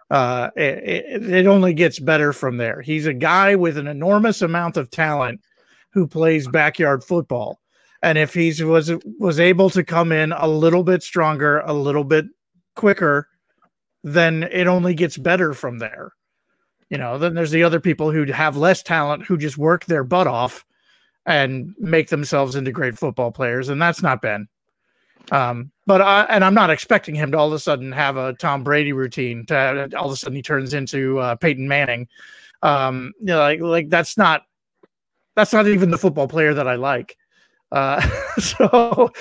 [0.09, 2.81] Uh, it, it, only gets better from there.
[2.81, 5.39] He's a guy with an enormous amount of talent
[5.93, 7.61] who plays backyard football,
[8.01, 12.03] and if he was was able to come in a little bit stronger, a little
[12.03, 12.25] bit
[12.75, 13.29] quicker,
[14.03, 16.13] then it only gets better from there.
[16.89, 20.03] You know, then there's the other people who have less talent who just work their
[20.03, 20.65] butt off
[21.25, 24.47] and make themselves into great football players, and that's not Ben.
[25.31, 28.33] Um, but I, and I'm not expecting him to all of a sudden have a
[28.33, 29.45] Tom Brady routine.
[29.45, 32.07] To all of a sudden he turns into uh, Peyton Manning.
[32.63, 34.43] Um, you know, like like that's not
[35.35, 37.17] that's not even the football player that I like.
[37.71, 38.01] Uh,
[38.39, 39.11] so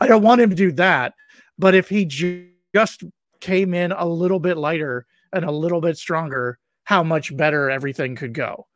[0.00, 1.14] I don't want him to do that.
[1.58, 3.04] But if he ju- just
[3.44, 8.16] came in a little bit lighter and a little bit stronger, how much better everything
[8.16, 8.66] could go.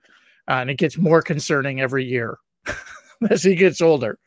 [0.46, 2.36] Uh, and it gets more concerning every year
[3.30, 4.18] as he gets older.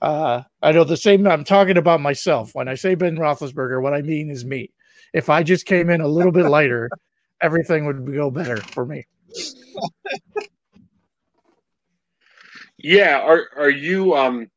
[0.00, 1.26] Uh, I know the same.
[1.26, 2.54] I'm talking about myself.
[2.54, 4.70] When I say Ben Roethlisberger, what I mean is me.
[5.12, 6.88] If I just came in a little bit lighter,
[7.42, 9.04] everything would go better for me.
[12.84, 13.20] Yeah.
[13.20, 14.50] Are are you um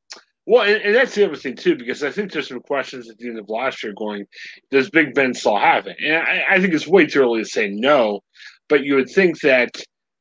[0.46, 3.18] well and, and, that's the other thing too, because I think there's some questions at
[3.18, 4.26] the end of last year going,
[4.72, 5.98] does Big Ben still have it?
[6.04, 8.22] And I, I think it's way too early to say no,
[8.70, 9.72] but you would think that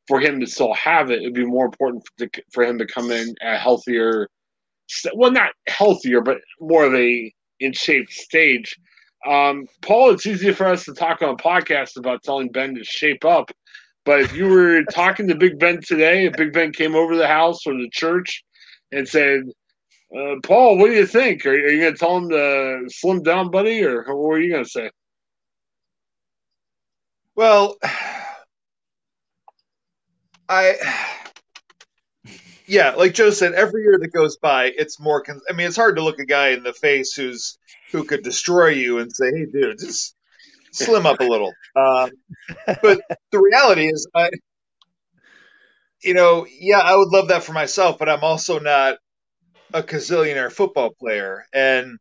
[0.07, 2.87] for him to still have it, it'd be more important for, to, for him to
[2.87, 4.29] come in a healthier,
[5.15, 8.77] well, not healthier, but more of a in shape stage.
[9.27, 12.85] Um, Paul, it's easy for us to talk on a podcast about telling Ben to
[12.85, 13.51] shape up.
[14.05, 17.27] But if you were talking to Big Ben today, if Big Ben came over the
[17.27, 18.45] house or the church
[18.93, 19.45] and said,
[20.16, 21.46] uh, Paul, what do you think?
[21.46, 24.53] Are, are you going to tell him to slim down, buddy, or what are you
[24.53, 24.90] going to say?
[27.37, 27.77] Well,
[30.48, 30.77] I
[32.66, 35.22] yeah, like Joe said, every year that goes by, it's more.
[35.22, 37.59] Con- I mean, it's hard to look a guy in the face who's
[37.92, 40.14] who could destroy you and say, "Hey, dude, just
[40.72, 42.11] slim up a little." Um,
[42.83, 43.00] but
[43.33, 44.31] the reality is, I,
[46.03, 48.96] you know, yeah, I would love that for myself, but I'm also not
[49.75, 51.99] a gazillionaire football player, and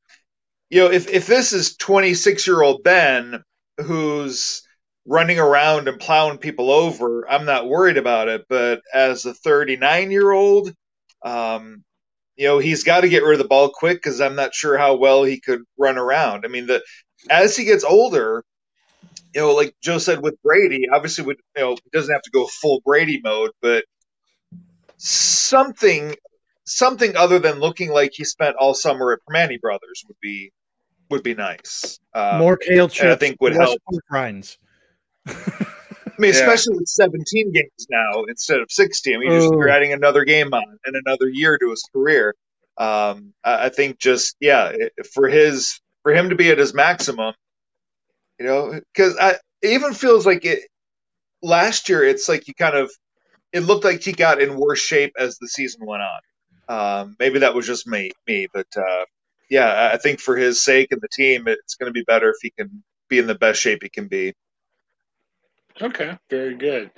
[0.70, 3.44] you know, if if this is 26 year old Ben
[3.82, 4.62] who's
[5.06, 8.46] running around and plowing people over, I'm not worried about it.
[8.48, 10.74] But as a 39 year old,
[11.24, 11.84] um,
[12.36, 14.78] you know, he's got to get rid of the ball quick because I'm not sure
[14.78, 16.46] how well he could run around.
[16.46, 16.82] I mean, the
[17.30, 18.44] as he gets older,
[19.34, 22.32] you know, like Joe said with Brady, obviously, with you know, he doesn't have to
[22.32, 23.86] go full Brady mode, but
[24.98, 26.16] something,
[26.65, 30.52] something other than looking like he spent all summer at Primanti Brothers would be
[31.10, 31.99] would be nice.
[32.13, 33.06] Um, More kale chips.
[33.06, 33.80] I think would help.
[34.10, 34.58] Rinds.
[35.28, 39.13] I mean, especially with 17 games now instead of 60.
[39.13, 42.36] I mean, you're, just, you're adding another game on and another year to his career.
[42.78, 44.73] Um, I, I, think just yeah,
[45.13, 47.34] for his for him to be at his maximum,
[48.39, 50.60] you know, because I it even feels like it
[51.41, 52.04] last year.
[52.04, 52.91] It's like you kind of
[53.52, 56.19] it looked like he got in worse shape as the season went on.
[56.67, 59.06] Um, maybe that was just me, me, but uh,
[59.49, 62.38] yeah, I think for his sake and the team, it's going to be better if
[62.41, 64.34] he can be in the best shape he can be.
[65.82, 66.91] Okay, very good.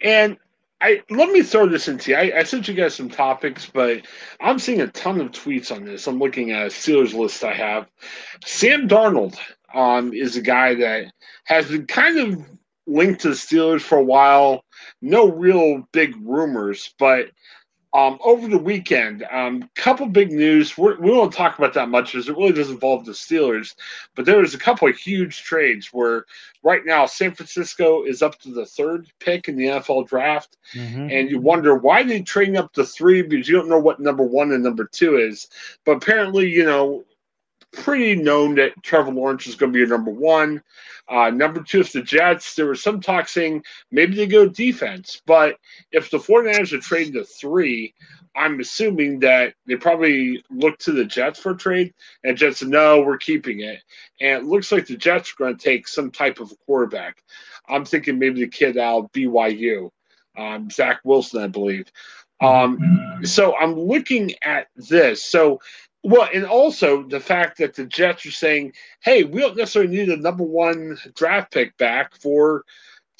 [0.00, 0.36] And
[0.80, 2.16] I let me throw this into you.
[2.16, 4.02] I, I sent you guys some topics, but
[4.40, 6.06] I'm seeing a ton of tweets on this.
[6.06, 7.86] I'm looking at a Steelers list I have.
[8.44, 9.38] Sam Darnold
[9.74, 11.12] um, is a guy that
[11.44, 12.46] has been kind of
[12.86, 14.64] linked to the Steelers for a while.
[15.00, 17.30] No real big rumors, but
[17.94, 20.78] um, over the weekend, a um, couple big news.
[20.78, 23.74] We're, we will not talk about that much because it really does involve the Steelers.
[24.14, 26.24] But there was a couple of huge trades where
[26.62, 31.10] right now San Francisco is up to the third pick in the NFL draft, mm-hmm.
[31.10, 34.22] and you wonder why they trading up to three because you don't know what number
[34.22, 35.48] one and number two is.
[35.84, 37.04] But apparently, you know,
[37.72, 40.62] pretty known that Trevor Lawrence is going to be a number one.
[41.08, 45.20] Uh, number two, if the Jets, there was some talk saying maybe they go defense.
[45.26, 45.56] But
[45.90, 47.94] if the 49ers are trading to three,
[48.34, 51.92] I'm assuming that they probably look to the Jets for a trade,
[52.24, 53.80] and Jets said, no, we're keeping it.
[54.20, 57.22] And it looks like the Jets are going to take some type of quarterback.
[57.68, 59.90] I'm thinking maybe the kid out BYU,
[60.38, 61.90] um, Zach Wilson, I believe.
[62.40, 65.22] Um, so I'm looking at this.
[65.22, 65.60] So
[66.02, 70.08] well, and also the fact that the Jets are saying, "Hey, we don't necessarily need
[70.08, 72.64] a number one draft pick back for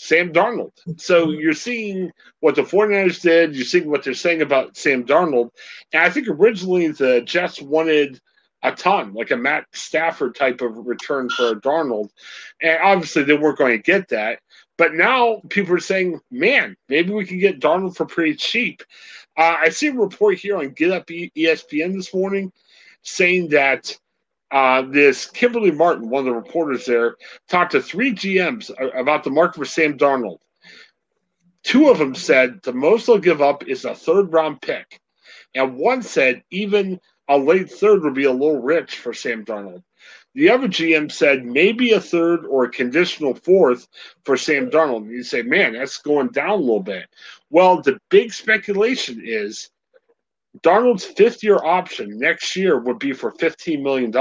[0.03, 0.73] Sam Darnold.
[1.01, 5.51] So you're seeing what the 49ers did, you're seeing what they're saying about Sam Darnold.
[5.92, 8.21] And I think originally the Jets wanted
[8.64, 12.11] a ton, like a Matt Stafford type of return for Darnold.
[12.61, 14.40] And obviously they weren't going to get that.
[14.77, 18.83] But now people are saying, man, maybe we can get Darnold for pretty cheap.
[19.37, 22.53] Uh, I see a report here on Get Up ESPN this morning
[23.03, 23.97] saying that
[24.51, 27.17] uh, this Kimberly Martin, one of the reporters there,
[27.49, 30.38] talked to three GMs about the market for Sam Darnold.
[31.62, 35.01] Two of them said the most they'll give up is a third round pick.
[35.55, 39.83] And one said even a late third would be a little rich for Sam Darnold.
[40.35, 43.87] The other GM said maybe a third or a conditional fourth
[44.25, 45.09] for Sam Darnold.
[45.09, 47.07] You say, man, that's going down a little bit.
[47.51, 49.71] Well, the big speculation is
[50.61, 54.12] Darnold's fifth year option next year would be for $15 million.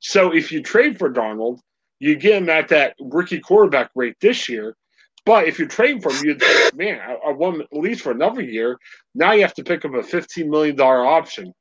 [0.00, 1.60] So if you trade for Darnold,
[1.98, 4.76] you get him at that rookie quarterback rate this year.
[5.24, 8.12] But if you're trading for him, you'd think, man, I, I want at least for
[8.12, 8.78] another year.
[9.14, 11.54] Now you have to pick up a $15 million option.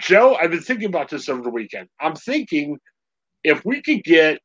[0.00, 1.88] Joe, I've been thinking about this over the weekend.
[2.00, 2.78] I'm thinking
[3.42, 4.40] if we could get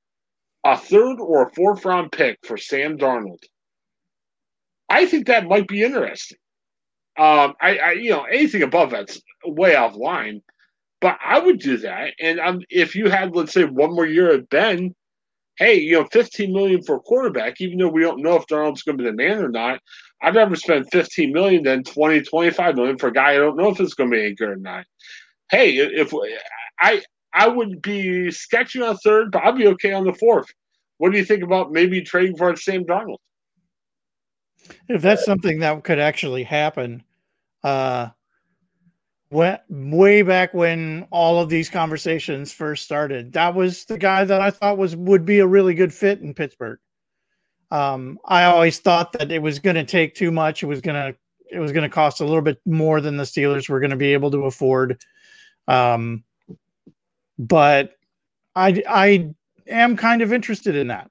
[0.64, 3.44] a third or a fourth round pick for Sam Darnold,
[4.90, 6.38] I think that might be interesting.
[7.18, 10.42] Um, I, I, you know, anything above that's way off line,
[11.02, 12.14] but I would do that.
[12.20, 14.96] And um, if you had, let's say, one more year at Ben,
[15.58, 18.84] hey, you know, 15 million for a quarterback, even though we don't know if Darnold's
[18.84, 19.80] going to be the man or not,
[20.22, 23.70] I'd rather spend 15 million than 20, 25 million for a guy I don't know
[23.70, 24.86] if it's going to be any good or not.
[25.52, 26.14] Hey, if
[26.80, 27.02] I,
[27.34, 30.48] I would be sketchy on third, but I'd be okay on the fourth.
[30.98, 33.18] What do you think about maybe trading for Sam Darnold?
[34.88, 37.04] If that's something that could actually happen,
[37.64, 38.10] uh,
[39.30, 44.42] when, way back when all of these conversations first started, that was the guy that
[44.42, 46.80] I thought was would be a really good fit in Pittsburgh.
[47.72, 50.64] Um, I always thought that it was going to take too much.
[50.64, 51.18] It was going to
[51.52, 53.96] it was going to cost a little bit more than the Steelers were going to
[53.96, 55.02] be able to afford.
[55.68, 56.24] Um,
[57.38, 57.94] but
[58.56, 59.30] I I
[59.68, 61.10] am kind of interested in that.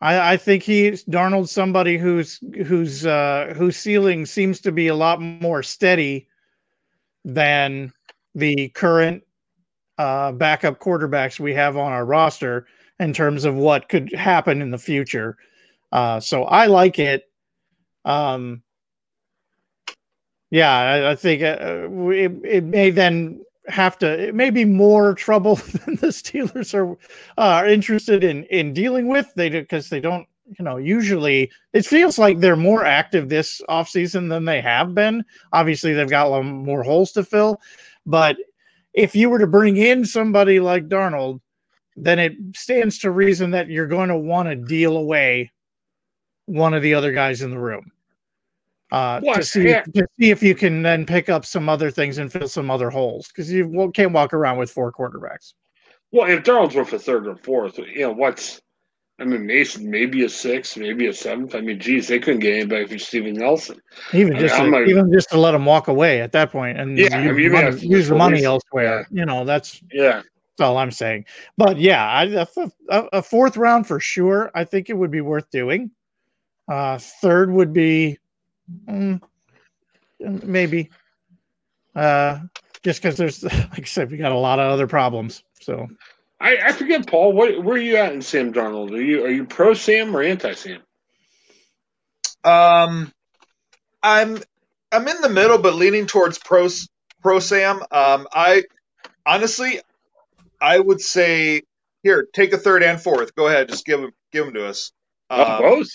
[0.00, 4.94] I, I think he's Darnold's somebody who's whose uh, whose ceiling seems to be a
[4.94, 6.28] lot more steady
[7.24, 7.92] than
[8.34, 9.22] the current
[9.98, 12.66] uh, backup quarterbacks we have on our roster
[12.98, 15.36] in terms of what could happen in the future.
[15.92, 17.24] Uh, so I like it.
[18.04, 18.62] Um,
[20.50, 25.14] yeah, I, I think uh, it, it may then have to it may be more
[25.14, 25.54] trouble
[25.84, 26.96] than the Steelers are
[27.38, 29.32] uh, interested in in dealing with.
[29.34, 30.26] They because they don't
[30.58, 35.24] you know usually it feels like they're more active this offseason than they have been.
[35.52, 37.60] Obviously they've got a lot more holes to fill
[38.06, 38.36] but
[38.92, 41.40] if you were to bring in somebody like Darnold
[41.96, 45.50] then it stands to reason that you're going to want to deal away
[46.46, 47.92] one of the other guys in the room
[48.92, 52.32] uh, to see to see if you can then pick up some other things and
[52.32, 55.54] fill some other holes because you can't walk around with four quarterbacks.
[56.12, 58.60] Well, if Darnold's worth a third or fourth, you know what's.
[59.20, 61.54] I mean, Mason maybe a sixth, maybe a seventh.
[61.54, 63.78] I mean, geez, they couldn't get anybody for Steven Nelson.
[64.14, 66.80] Even just mean, to, like, even just to let him walk away at that point
[66.80, 69.06] and yeah, use, I mean, money, use the money elsewhere.
[69.10, 69.20] Yeah.
[69.20, 70.22] You know, that's yeah.
[70.60, 71.26] That's all I'm saying.
[71.58, 74.50] But yeah, I, a, a, fourth round for sure.
[74.54, 75.90] I think it would be worth doing.
[76.66, 78.18] Uh, third would be
[78.86, 79.20] Mm,
[80.20, 80.90] maybe.
[81.94, 82.40] Uh,
[82.82, 85.42] just because there's, like I said, we got a lot of other problems.
[85.60, 85.88] So
[86.40, 87.32] I, I forget, Paul.
[87.32, 88.92] What where are you at in Sam Darnold?
[88.92, 90.80] Are you are you pro Sam or anti Sam?
[92.42, 93.12] Um,
[94.02, 94.38] I'm
[94.90, 96.68] I'm in the middle, but leaning towards pro
[97.22, 97.82] pro Sam.
[97.90, 98.64] Um, I
[99.26, 99.80] honestly,
[100.60, 101.62] I would say
[102.02, 103.34] here, take a third and fourth.
[103.34, 104.92] Go ahead, just give them give them to us.
[105.28, 105.88] Um, both.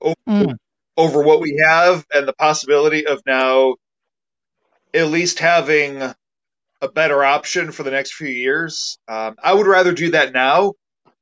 [0.00, 0.56] Oh, mm
[0.96, 3.76] over what we have and the possibility of now
[4.94, 6.02] at least having
[6.82, 8.98] a better option for the next few years.
[9.08, 10.74] Um, I would rather do that now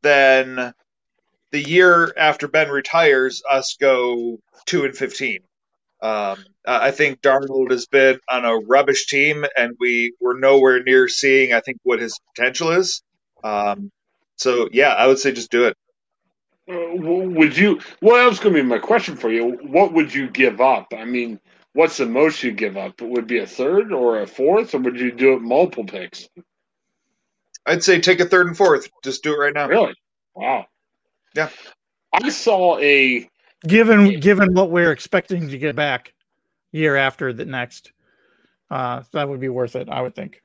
[0.03, 0.73] than
[1.53, 5.41] the year after Ben retires, us go two and fifteen.
[6.03, 11.09] Um, I think Darnold has been on a rubbish team, and we were nowhere near
[11.09, 13.03] seeing, I think, what his potential is.
[13.45, 13.91] Um,
[14.37, 15.77] so, yeah, I would say just do it.
[16.69, 17.81] Uh, would you?
[18.01, 19.59] Well, that was going to be my question for you.
[19.63, 20.93] What would you give up?
[20.97, 21.41] I mean,
[21.73, 23.01] what's the most you give up?
[23.01, 26.29] It would be a third or a fourth, or would you do it multiple picks?
[27.67, 28.89] I'd say take a third and fourth.
[29.05, 29.69] Just do it right now.
[29.69, 29.95] Really?
[30.35, 30.67] Wow.
[31.35, 31.51] Yeah.
[32.13, 33.29] I saw a
[33.67, 36.13] given given what we're expecting to get back
[36.73, 37.93] year after the next.
[38.71, 40.43] Uh, that would be worth it, I would think.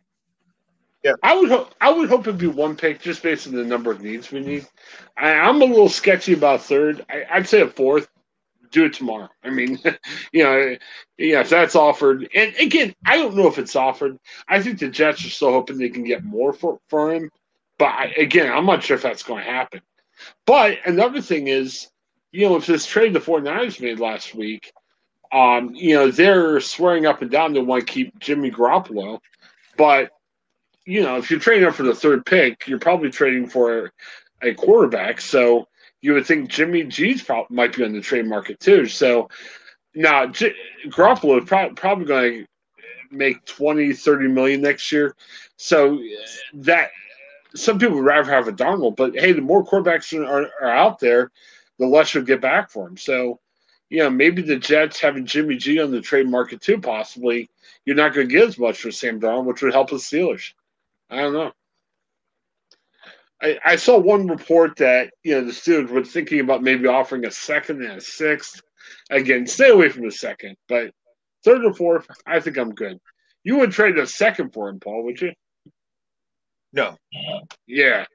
[1.06, 3.64] Yeah, I would hope I would hope it'd be one pick just based on the
[3.64, 4.66] number of needs we need.
[5.16, 7.06] I, am a little sketchy about third.
[7.30, 8.08] I, would say a fourth.
[8.72, 9.30] do it tomorrow.
[9.44, 9.78] I mean,
[10.32, 10.76] you know,
[11.20, 14.18] yeah, if that's offered, and again, I don't know if it's offered.
[14.48, 17.30] I think the Jets are still hoping they can get more for, for him.
[17.78, 19.82] But I, again, I'm not sure if that's going to happen.
[20.48, 21.88] But another thing is,
[22.32, 24.74] you know, if this trade the 49ers made last week,
[25.32, 29.20] um, you know, they're swearing up and down they want to keep Jimmy Garoppolo.
[29.78, 30.10] But,
[30.86, 33.92] you know, if you're trading up for the third pick, you're probably trading for
[34.42, 35.20] a quarterback.
[35.20, 35.68] So
[36.02, 38.86] you would think Jimmy G's probably might be on the trade market too.
[38.86, 39.30] So
[39.96, 40.56] now J-
[40.88, 42.48] Garoppolo is pro- probably going to
[43.16, 45.16] make 20, 30 million next year.
[45.58, 46.00] So
[46.54, 46.92] that
[47.56, 51.00] some people would rather have a Darnold, but hey, the more quarterbacks are, are out
[51.00, 51.32] there,
[51.80, 52.98] the less you'll get back for him.
[52.98, 53.40] So,
[53.90, 57.50] you know, maybe the Jets having Jimmy G on the trade market too, possibly,
[57.86, 60.54] you're not going to get as much for Sam Darnold, which would help the Steelers.
[61.10, 61.52] I don't know.
[63.42, 67.26] I, I saw one report that you know the Steelers were thinking about maybe offering
[67.26, 68.62] a second and a sixth.
[69.10, 70.92] Again, stay away from the second, but
[71.44, 73.00] third or fourth, I think I'm good.
[73.44, 75.34] You would trade a second for him, Paul, would you?
[76.74, 76.98] No.
[77.68, 78.06] Yeah.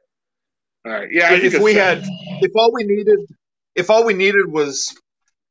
[0.85, 1.09] All right.
[1.11, 1.33] Yeah.
[1.33, 2.05] if we had,
[2.41, 3.21] if all we needed,
[3.75, 4.95] if all we needed was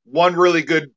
[0.06, 0.92] one really good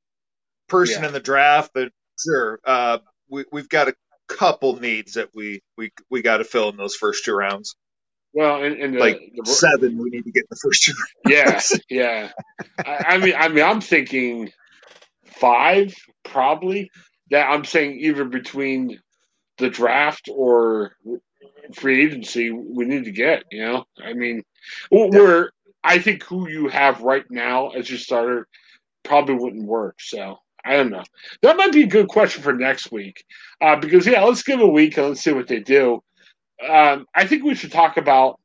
[0.69, 1.09] person Yeah.
[1.09, 3.95] in the draft, but sure, uh, we we've got a
[4.37, 7.75] couple needs that we we we got to fill in those first two rounds.
[8.33, 10.93] well, and, and the, like the, seven, we need to get in the first two.
[11.29, 12.31] yeah, yeah.
[12.85, 14.51] I, I mean, I mean, I'm thinking
[15.25, 16.91] five probably.
[17.31, 19.01] That I'm saying either between
[19.59, 20.97] the draft or
[21.75, 23.45] free agency, we need to get.
[23.51, 24.43] You know, I mean,
[24.91, 25.51] we're.
[25.85, 28.47] I think who you have right now as your starter
[29.03, 29.97] probably wouldn't work.
[30.01, 31.03] So I don't know.
[31.43, 33.25] That might be a good question for next week,
[33.61, 36.03] uh, because yeah, let's give a week and let's see what they do.
[36.69, 38.39] Um, I think we should talk about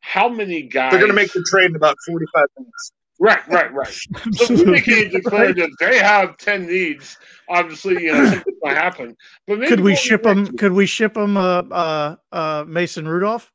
[0.00, 2.92] how many guys They're going to make the trade in about forty-five minutes.
[3.20, 3.96] Right, right, right.
[4.32, 7.16] So we can't declare that they have ten needs.
[7.48, 9.16] Obviously, you know something's going to happen.
[9.46, 10.46] But maybe could we we'll- ship them?
[10.56, 11.36] Could we ship them?
[11.36, 13.52] Uh, uh, uh, Mason Rudolph,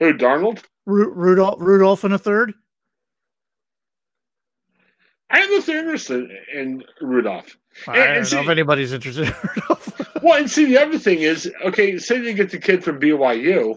[0.00, 0.62] Who Darnold?
[0.84, 2.52] Ru- Rudolph, Rudolph, and a third.
[5.34, 7.56] I don't know interested in Rudolph.
[7.88, 10.22] I And- don't and know if anybody's interested in Rudolph.
[10.22, 13.76] Well, and see, the other thing is, okay, say they get the kid from BYU.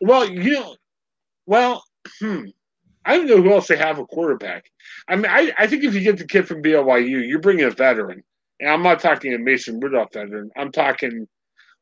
[0.00, 0.76] Well, you know,
[1.46, 1.82] well,
[2.20, 2.44] hmm,
[3.04, 4.70] I don't know who else they have a quarterback.
[5.08, 7.70] I mean, I, I think if you get the kid from BYU, you're bringing a
[7.70, 8.22] veteran.
[8.60, 10.50] And I'm not talking a Mason Rudolph veteran.
[10.56, 11.26] I'm talking,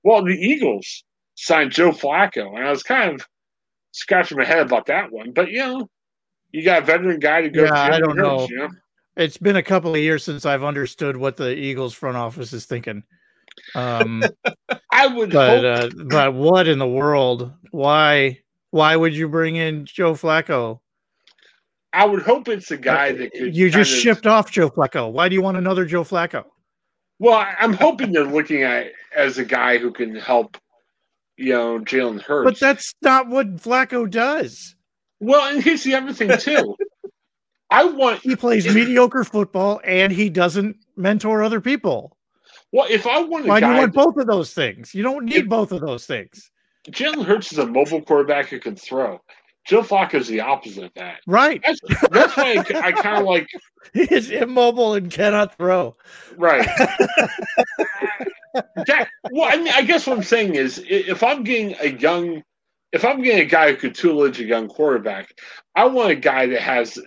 [0.02, 1.04] well, the Eagles
[1.34, 2.56] signed Joe Flacco.
[2.56, 3.26] And I was kind of
[3.92, 5.32] scratching my head about that one.
[5.32, 5.88] But, you know,
[6.52, 7.64] you got a veteran guy to go.
[7.64, 8.40] Yeah, I don't know.
[8.40, 8.68] Hurts, You know?
[9.16, 12.64] It's been a couple of years since I've understood what the Eagles front office is
[12.64, 13.02] thinking.
[13.74, 14.22] Um,
[14.90, 15.92] I would but hope.
[15.92, 17.52] uh, but what in the world?
[17.70, 18.38] Why
[18.70, 20.80] why would you bring in Joe Flacco?
[21.92, 23.42] I would hope it's a guy that could.
[23.42, 25.12] Uh, You just of- shipped off Joe Flacco.
[25.12, 26.44] Why do you want another Joe Flacco?
[27.18, 30.56] Well, I'm hoping they're looking at as a guy who can help,
[31.36, 32.50] you know, Jalen Hurts.
[32.50, 34.74] But that's not what Flacco does.
[35.22, 36.76] Well, and here's the other thing too.
[37.70, 42.16] I want He plays mediocre football and he doesn't mentor other people.
[42.70, 44.94] well, if I want Why do you want both of those things?
[44.94, 46.50] You don't need If- both of those things.
[46.90, 49.20] Jalen Hurts is a mobile quarterback who can throw.
[49.64, 51.20] Joe Flacco is the opposite of that.
[51.28, 51.62] Right.
[51.64, 51.78] That's
[52.10, 53.46] that's why I, I kind of like
[53.94, 55.96] He is immobile and cannot throw.
[56.36, 56.66] right.
[58.86, 62.42] that, well, I mean, I guess what I'm saying is, if I'm getting a young,
[62.92, 65.34] if I'm getting a guy who could tutelage a young quarterback,
[65.74, 66.98] I want a guy that has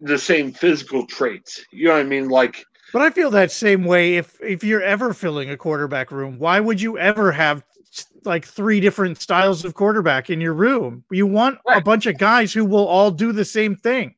[0.00, 1.64] the same physical traits.
[1.72, 2.28] You know what I mean?
[2.28, 6.38] Like, But I feel that same way if if you're ever filling a quarterback room,
[6.38, 7.62] why would you ever have
[8.24, 11.04] like three different styles of quarterback in your room?
[11.10, 14.14] You want a bunch of guys who will all do the same thing.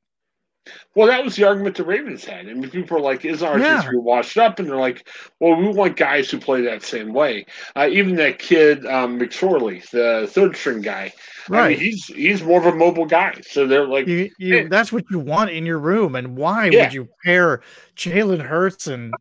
[0.95, 2.49] Well, that was the argument the Ravens had.
[2.49, 3.81] I mean, people are like, "Is our Yeah.
[3.83, 5.09] three washed up?" And they're like,
[5.39, 7.47] "Well, we want guys who play that same way."
[7.77, 11.13] Uh, even that kid um, McSorley, the third string guy,
[11.49, 11.71] I Right.
[11.71, 13.41] mean, he's he's more of a mobile guy.
[13.43, 14.69] So they're like, you, you, Yeah.
[14.69, 16.15] that's what you want in your room.
[16.17, 16.85] And why Yeah.
[16.85, 17.63] would you pair
[17.97, 19.15] Jalen Hurts and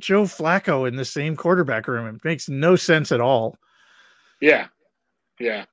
[0.00, 2.06] Joe Flacco in the same quarterback room?
[2.06, 3.56] It makes no sense at all.
[4.40, 4.68] "Yeah,
[5.40, 5.64] yeah."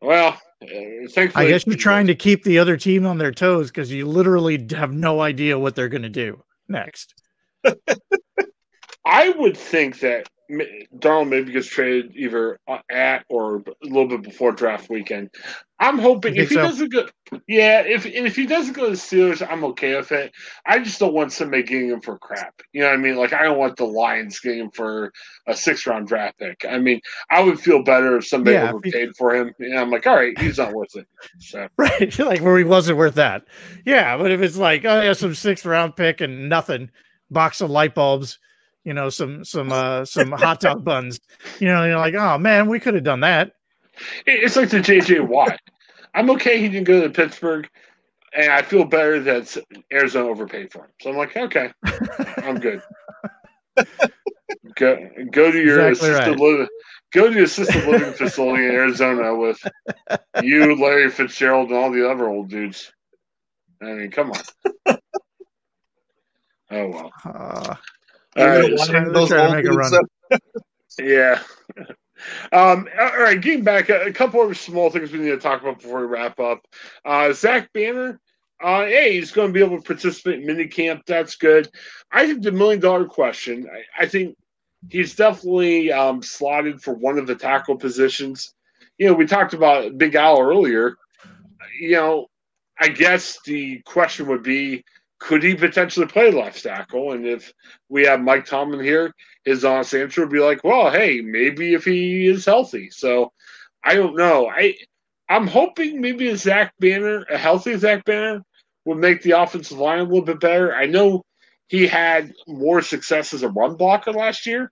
[0.00, 3.92] Well, Uh, I guess you're trying to keep the other team on their toes because
[3.92, 7.14] you literally have no idea what they're going to do next.
[9.04, 14.22] I would think that Darnold maybe gets traded either uh, at or a little bit
[14.22, 15.30] before draft weekend.
[15.78, 16.62] I'm hoping if he so?
[16.62, 17.06] doesn't go,
[17.46, 20.32] yeah, if if he doesn't go to the Steelers, I'm okay with it.
[20.64, 22.62] I just don't want somebody getting him for crap.
[22.72, 23.16] You know what I mean?
[23.16, 25.12] Like I don't want the Lions getting him for
[25.46, 26.64] a six round draft pick.
[26.66, 29.52] I mean, I would feel better if somebody yeah, overpaid for him.
[29.58, 31.06] And I'm like, all right, he's not worth it.
[31.40, 33.44] So right, like where he wasn't worth that.
[33.84, 36.90] Yeah, but if it's like, oh yeah, some sixth round pick and nothing,
[37.30, 38.38] box of light bulbs
[38.86, 41.20] you know, some some uh some hot dog buns.
[41.58, 43.52] You know, you're like, oh man, we could have done that.
[44.26, 45.58] It's like the JJ Watt.
[46.14, 47.68] I'm okay he didn't go to Pittsburgh,
[48.34, 49.54] and I feel better that
[49.92, 50.90] Arizona overpaid for him.
[51.02, 51.70] So I'm like, okay,
[52.38, 52.80] I'm good.
[54.76, 56.40] go go to your exactly assisted right.
[56.40, 56.68] living
[57.12, 59.58] go to the assisted living facility in Arizona with
[60.42, 62.92] you, Larry Fitzgerald, and all the other old dudes.
[63.82, 64.98] I mean, come on.
[66.68, 67.12] Oh well.
[67.24, 67.74] Uh,
[68.36, 68.76] all right,
[69.12, 69.92] those to make a run.
[70.98, 71.42] yeah.
[72.50, 75.60] Um, all right, getting back, a, a, couple of small things we need to talk
[75.60, 76.66] about before we wrap up.
[77.04, 78.18] Uh, Zach Banner,
[78.62, 81.02] uh, hey, he's going to be able to participate in minicamp.
[81.06, 81.68] That's good.
[82.10, 84.36] I think the million dollar question, I, I think
[84.88, 88.54] he's definitely um, slotted for one of the tackle positions.
[88.98, 90.96] You know, we talked about Big Al earlier.
[91.78, 92.26] You know,
[92.80, 94.84] I guess the question would be
[95.18, 97.12] could he potentially play left tackle?
[97.12, 97.52] And if
[97.88, 99.12] we have Mike Tomlin here,
[99.44, 102.90] his honest answer would be like, well, hey, maybe if he is healthy.
[102.90, 103.32] So
[103.84, 104.48] I don't know.
[104.48, 104.74] I
[105.28, 108.42] I'm hoping maybe a Zach Banner, a healthy Zach Banner,
[108.84, 110.74] would make the offensive line a little bit better.
[110.74, 111.24] I know
[111.68, 114.70] he had more success as a run blocker last year.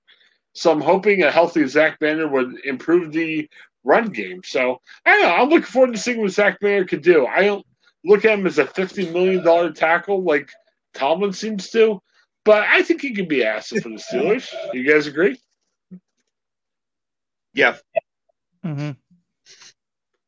[0.52, 3.48] So I'm hoping a healthy Zach Banner would improve the
[3.82, 4.42] run game.
[4.44, 5.34] So I don't know.
[5.34, 7.26] I'm looking forward to seeing what Zach Banner could do.
[7.26, 7.66] I don't
[8.04, 10.50] look at him as a $50 million tackle like
[10.94, 12.00] Tomlin seems to.
[12.44, 14.46] But I think he could be asset for the Steelers.
[14.74, 15.40] You guys agree?
[17.54, 17.76] Yeah.
[18.64, 18.90] Mm-hmm.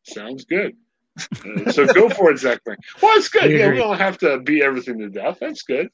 [0.04, 0.76] Sounds good.
[1.18, 2.60] Uh, so go for it, Zach.
[2.66, 2.76] Well,
[3.16, 3.50] it's good.
[3.50, 5.38] Yeah, we don't have to beat everything to death.
[5.40, 5.90] That's good.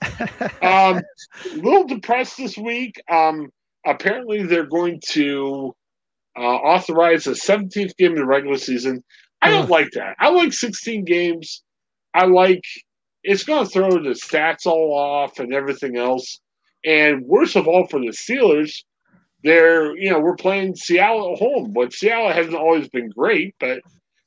[0.63, 3.01] Um, a little depressed this week.
[3.11, 3.51] Um,
[3.87, 5.75] apparently, they're going to
[6.37, 9.03] uh, authorize a 17th game in the regular season.
[9.41, 10.15] I don't like that.
[10.21, 11.63] I like 16 games.
[12.15, 12.65] I like
[13.25, 16.41] it's going to throw the stats all off and everything else.
[16.85, 18.83] And worst of all for the Steelers,
[19.45, 23.55] they're you know we're playing Seattle at home, but Seattle hasn't always been great.
[23.61, 23.81] But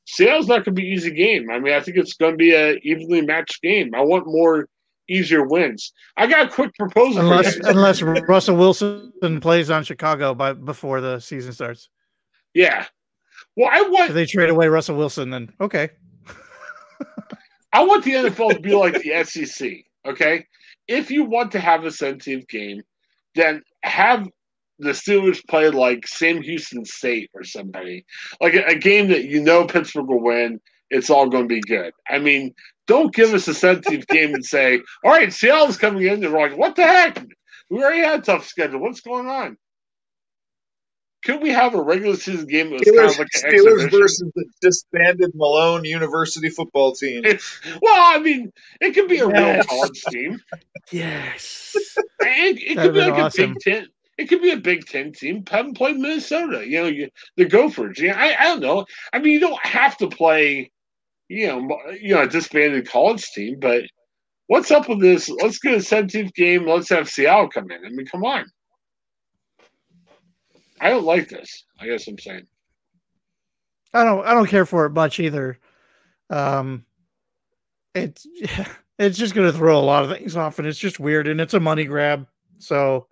[0.06, 1.50] Seattle's not going to be easy game.
[1.50, 3.94] I mean, I think it's going to be a evenly matched game.
[3.94, 4.68] I want more
[5.10, 5.92] easier wins.
[6.18, 7.22] I got a quick proposal.
[7.22, 9.12] Unless unless Russell Wilson
[9.42, 11.90] plays on Chicago by before the season starts.
[12.54, 12.86] Yeah.
[13.58, 15.30] Well, I want if they trade away Russell Wilson.
[15.30, 15.90] Then okay.
[17.76, 19.70] I want the NFL to be like the SEC.
[20.08, 20.46] Okay,
[20.88, 22.82] if you want to have a 17th game,
[23.36, 24.30] then have
[24.80, 28.06] the Steelers play like Sam Houston State or somebody,
[28.40, 30.62] like a, a game that you know Pittsburgh will win.
[30.90, 31.92] It's all going to be good.
[32.10, 32.54] I mean,
[32.88, 36.56] don't give us a 17th game and say, "All right, Seattle's coming in." They're like,
[36.56, 37.26] "What the heck?
[37.70, 38.80] We already had a tough schedule.
[38.80, 39.58] What's going on?"
[41.26, 43.92] Could we have a regular season game that was Steelers, kind of like an Steelers
[43.92, 47.24] versus the disbanded Malone University football team?
[47.82, 49.56] well, I mean, it could be a yes.
[49.56, 50.40] real college team.
[50.92, 51.76] Yes,
[52.20, 53.44] it, it could be like awesome.
[53.44, 53.88] a Big Ten.
[54.20, 55.44] It could be a Big Ten team.
[55.50, 56.64] Haven't played Minnesota.
[56.64, 58.00] You know, you, the Gophers.
[58.00, 58.86] Yeah, I, I don't know.
[59.12, 60.72] I mean, you don't have to play.
[61.28, 63.82] You know, you know, a disbanded college team, but
[64.46, 65.28] what's up with this?
[65.28, 66.68] Let's get a 17th game.
[66.68, 67.84] Let's have Seattle come in.
[67.84, 68.46] I mean, come on.
[70.86, 71.64] I don't like this.
[71.80, 72.46] I guess I'm saying.
[73.92, 74.24] I don't.
[74.24, 75.58] I don't care for it much either.
[76.30, 76.86] Um,
[77.96, 78.28] it's
[79.00, 81.42] it's just going to throw a lot of things off, and it's just weird, and
[81.42, 82.28] it's a money grab.
[82.60, 83.08] So,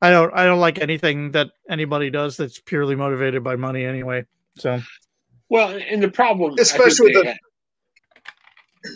[0.00, 0.32] I don't.
[0.32, 4.24] I don't like anything that anybody does that's purely motivated by money, anyway.
[4.56, 4.80] So,
[5.50, 7.28] well, and the problem, especially with the.
[7.28, 7.36] Had,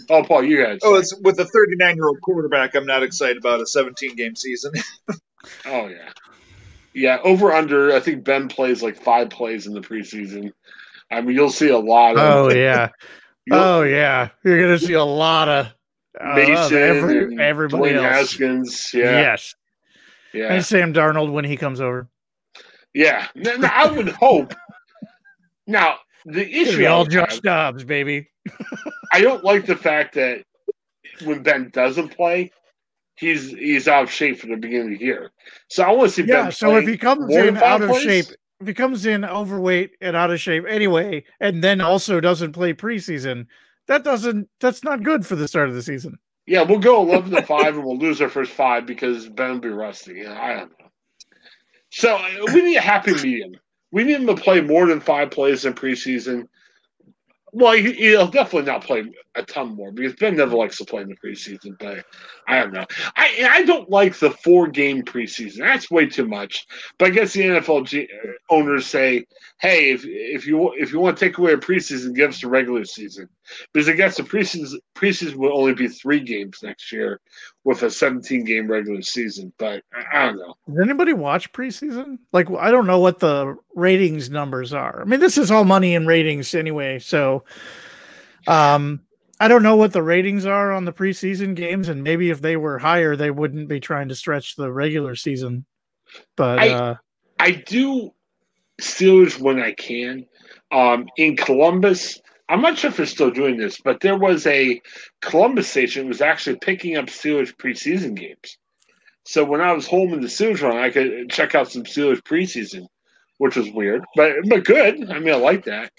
[0.09, 0.79] oh, Paul, you guys.
[0.83, 2.75] Oh, it's with a 39 year old quarterback.
[2.75, 4.73] I'm not excited about a 17 game season.
[5.67, 6.13] oh yeah.
[6.93, 7.95] Yeah, over under.
[7.95, 10.53] I think Ben plays like five plays in the preseason.
[11.11, 12.19] I mean, you'll see a lot of.
[12.19, 12.89] Oh yeah,
[13.53, 14.31] oh yeah.
[14.45, 15.67] You're gonna see a lot of
[16.21, 18.33] uh, Mason, every, everybody Dwayne else.
[18.33, 18.91] Haskins.
[18.93, 19.21] Yeah.
[19.21, 19.55] Yes.
[20.33, 20.53] Yeah.
[20.55, 22.09] And Sam Darnold when he comes over.
[22.95, 23.29] Yeah.
[23.35, 24.55] Now, now I would hope.
[25.67, 26.87] Now the issue.
[26.87, 28.29] All Josh Dobbs, baby.
[29.13, 30.45] I don't like the fact that
[31.25, 32.53] when Ben doesn't play,
[33.21, 35.31] he's he's out of shape for the beginning of the year.
[35.69, 36.29] So I want to see.
[36.29, 36.45] Yeah.
[36.45, 38.27] Ben so if he comes in out of shape,
[38.61, 42.73] if he comes in overweight and out of shape anyway, and then also doesn't play
[42.73, 43.47] preseason,
[43.87, 46.19] that doesn't that's not good for the start of the season.
[46.47, 49.61] Yeah, we'll go eleven to five, and we'll lose our first five because Ben will
[49.61, 50.27] be rusty.
[50.27, 50.87] I don't know.
[51.91, 53.53] So uh, we need a happy medium.
[53.93, 56.47] We need him to play more than five plays in preseason.
[57.53, 61.03] Well, he, he'll definitely not play a ton more because Ben never likes to play
[61.03, 61.77] in the preseason.
[61.79, 62.05] But
[62.47, 62.87] I don't know.
[63.17, 65.59] I I don't like the four game preseason.
[65.59, 66.67] That's way too much.
[66.99, 69.25] But I guess the NFL G- uh, owners say,
[69.61, 72.49] "Hey, if if you if you want to take away a preseason, give us the
[72.49, 73.29] regular season."
[73.73, 77.21] Because I guess the preseason preseason will only be three games next year
[77.65, 79.53] with a 17 game regular season.
[79.59, 80.55] But I, I don't know.
[80.69, 82.19] Does anybody watch preseason?
[82.33, 85.01] Like, I don't know what the ratings numbers are.
[85.01, 86.99] I mean, this is all money and ratings anyway.
[86.99, 87.45] So,
[88.47, 89.01] um,
[89.39, 92.57] I don't know what the ratings are on the preseason games, and maybe if they
[92.57, 95.65] were higher, they wouldn't be trying to stretch the regular season.
[96.37, 96.95] But I- uh,
[97.39, 98.11] I do
[98.81, 100.27] Steelers when I can.
[100.73, 102.21] Um, in Columbus,
[102.51, 104.81] I'm not sure if they're still doing this, but there was a
[105.23, 108.59] Columbus station was actually picking up Steelers preseason games.
[109.25, 112.21] So when I was home in the Steelers run, I could check out some Steelers
[112.21, 112.87] preseason,
[113.39, 115.11] which was weird, but but good.
[115.11, 115.93] I mean, I like that.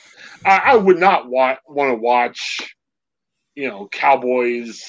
[0.43, 2.75] I, I would not wa- want to watch,
[3.55, 4.83] you know, Cowboys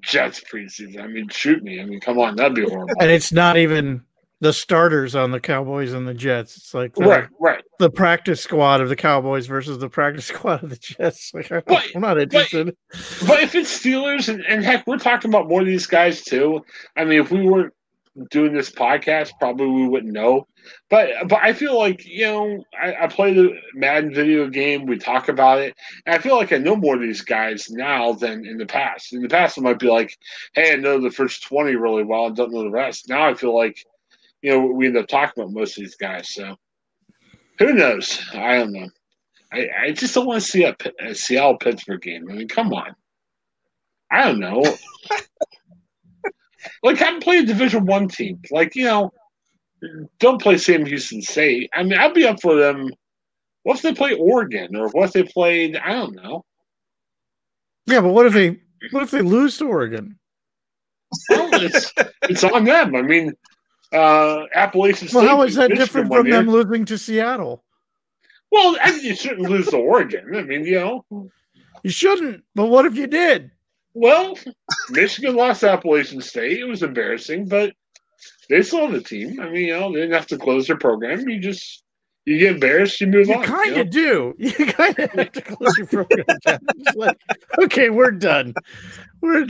[0.00, 1.00] Jets preseason.
[1.00, 1.80] I mean, shoot me.
[1.80, 2.94] I mean, come on, that'd be horrible.
[3.00, 4.02] and it's not even
[4.40, 6.56] the starters on the Cowboys and the Jets.
[6.56, 7.64] It's like the, right, right.
[7.78, 11.32] the practice squad of the Cowboys versus the practice squad of the Jets.
[11.34, 12.76] Like, I'm But- not interested.
[13.26, 16.64] But if it's Steelers, and, and heck, we're talking about more of these guys too.
[16.96, 17.72] I mean, if we weren't
[18.30, 20.46] doing this podcast, probably we wouldn't know.
[20.90, 24.86] But but I feel like you know, I, I play the Madden video game.
[24.86, 25.74] We talk about it,
[26.04, 29.12] and I feel like I know more of these guys now than in the past.
[29.12, 30.16] In the past, I might be like,
[30.54, 33.34] "Hey, I know the first twenty really well, and don't know the rest." Now I
[33.34, 33.84] feel like,
[34.42, 36.34] you know, we end up talking about most of these guys.
[36.34, 36.56] So
[37.58, 38.24] who knows?
[38.32, 38.88] I don't know.
[39.52, 42.26] I, I just don't want to see a, P- a Seattle Pittsburgh game.
[42.30, 42.94] I mean, come on.
[44.10, 44.62] I don't know.
[46.82, 48.40] like, have them play a Division One team.
[48.50, 49.10] Like, you know,
[50.18, 51.70] don't play Sam Houston State.
[51.74, 52.90] I mean, I'd be up for them.
[53.62, 55.76] What if they play Oregon, or what if they played?
[55.76, 56.44] I don't know.
[57.86, 58.60] Yeah, but what if they
[58.92, 60.18] what if they lose to Oregon?
[61.28, 62.94] Well, it's it's on them.
[62.94, 63.32] I mean,
[63.92, 65.18] uh, Appalachian State.
[65.18, 66.36] Well, how is that Michigan different from year.
[66.36, 67.64] them losing to Seattle?
[68.50, 70.34] Well, I mean, you shouldn't lose to Oregon.
[70.34, 70.76] I mean, you
[71.10, 71.30] know.
[71.82, 72.44] You shouldn't.
[72.54, 73.50] But what if you did?
[73.94, 74.36] Well,
[74.90, 76.58] Michigan lost Appalachian State.
[76.58, 77.72] It was embarrassing, but
[78.48, 79.40] they still have a team.
[79.40, 81.28] I mean, you know, they didn't have to close their program.
[81.28, 81.82] You just
[82.24, 83.44] you get embarrassed, you move You on.
[83.44, 84.34] kind you of do.
[84.38, 86.24] You kind of have to close your program
[86.94, 87.16] like,
[87.62, 88.54] okay, we're done.
[89.22, 89.46] We're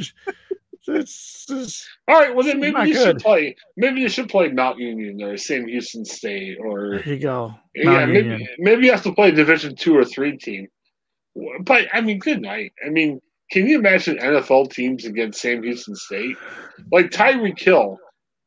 [0.89, 1.89] it's, it's?
[2.09, 3.55] All right, well then maybe Not you should play.
[3.77, 7.55] Maybe you should play Mount Union or Sam Houston State or there you go.
[7.75, 8.49] yeah, Mount maybe Union.
[8.59, 10.67] maybe you have to play a Division two or three team.
[11.61, 12.73] But I mean, good night.
[12.85, 13.21] I mean,
[13.51, 16.37] can you imagine NFL teams against Sam Houston State?
[16.91, 17.99] Like Tyreek Hill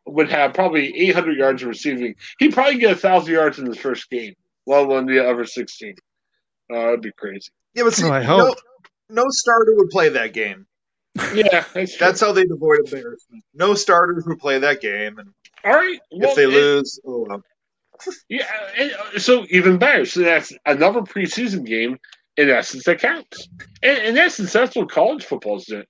[0.07, 2.15] would have probably 800 yards of receiving.
[2.39, 4.33] He'd probably get a thousand yards in his first game,
[4.67, 5.95] let alone the other 16.
[6.73, 7.49] Uh, that'd be crazy.
[7.75, 8.57] Yeah, but see, Oh, I no, hope.
[9.09, 10.65] no starter would play that game.
[11.33, 11.97] Yeah, that's.
[11.97, 13.43] That's how they'd avoid embarrassment.
[13.53, 15.29] No starters who play that game, and
[15.63, 15.99] all right.
[16.11, 17.43] Well, if they it- lose, oh well.
[18.29, 18.47] Yeah,
[18.77, 20.05] and, uh, so even better.
[20.05, 21.99] So that's another preseason game
[22.35, 23.47] in essence that counts.
[23.83, 25.85] And in essence, that's what college football is doing,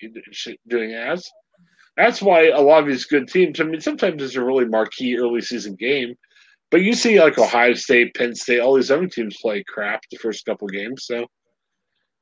[0.67, 1.25] doing as.
[1.95, 3.61] That's why a lot of these good teams.
[3.61, 6.15] I mean, sometimes it's a really marquee early season game,
[6.69, 10.17] but you see like Ohio State, Penn State, all these other teams play crap the
[10.17, 11.05] first couple games.
[11.05, 11.27] So,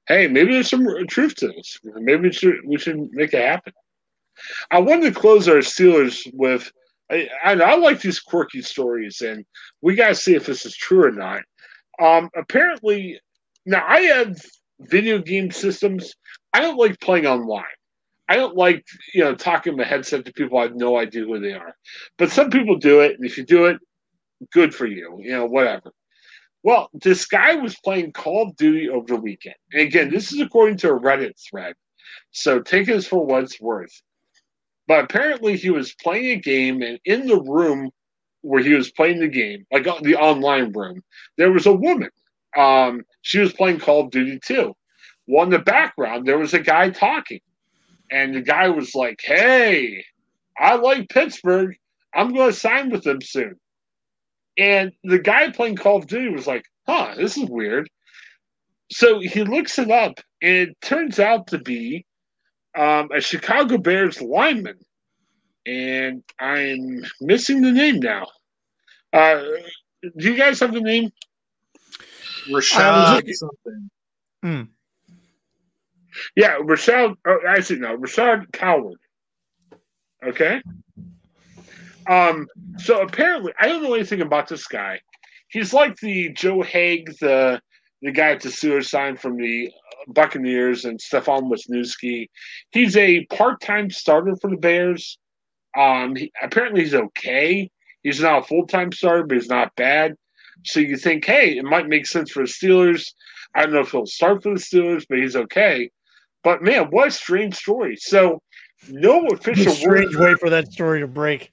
[0.09, 1.79] hey, maybe there's some truth to this.
[1.83, 3.73] Maybe we should we should make it happen.
[4.71, 6.69] I wanted to close our Steelers with
[7.11, 9.43] I, I, like these quirky stories, and
[9.81, 11.41] we got to see if this is true or not.
[11.99, 13.19] Um, apparently,
[13.65, 14.39] now I have
[14.81, 16.13] video game systems.
[16.53, 17.63] I don't like playing online.
[18.27, 21.39] I don't like you know talking my headset to people I have no idea who
[21.39, 21.75] they are.
[22.17, 23.77] But some people do it, and if you do it,
[24.53, 25.19] good for you.
[25.21, 25.91] You know, whatever.
[26.63, 30.41] Well, this guy was playing Call of Duty over the weekend, and again, this is
[30.41, 31.75] according to a Reddit thread.
[32.31, 34.01] So take this for what it's worth.
[34.87, 37.91] But apparently, he was playing a game, and in the room
[38.41, 41.03] where he was playing the game, like uh, the online room,
[41.37, 42.09] there was a woman.
[42.57, 44.75] Um, she was playing Call of Duty too.
[45.27, 47.41] Well, in the background, there was a guy talking,
[48.11, 50.03] and the guy was like, "Hey,
[50.57, 51.75] I like Pittsburgh.
[52.13, 53.59] I'm going to sign with them soon."
[54.59, 57.89] And the guy playing Call of Duty was like, "Huh, this is weird."
[58.91, 62.05] So he looks it up, and it turns out to be
[62.75, 64.77] um, a Chicago Bears lineman,
[65.65, 68.27] and I'm missing the name now.
[69.13, 69.43] Uh,
[70.01, 71.09] do you guys have the name?
[72.49, 73.89] Rashaad looking- something.
[76.35, 77.15] Yeah, Rashaad.
[77.25, 78.99] Oh, actually, no, Rashaad Coward.
[80.25, 80.61] Okay.
[82.09, 82.47] Um,
[82.77, 84.99] so apparently, I don't know anything about this guy.
[85.49, 87.61] He's like the Joe Haeg, the
[88.01, 89.71] the guy at the sewer sign from the
[90.07, 92.27] Buccaneers, and Stefan Wisniewski.
[92.71, 95.19] He's a part time starter for the Bears.
[95.77, 97.69] Um, he, apparently, he's okay.
[98.01, 100.15] He's not a full time starter, but he's not bad.
[100.65, 103.13] So you think, hey, it might make sense for the Steelers.
[103.55, 105.91] I don't know if he'll start for the Steelers, but he's okay.
[106.43, 107.97] But man, what a strange story.
[107.97, 108.41] So
[108.89, 110.23] no official strange word.
[110.23, 111.51] way for that story to break.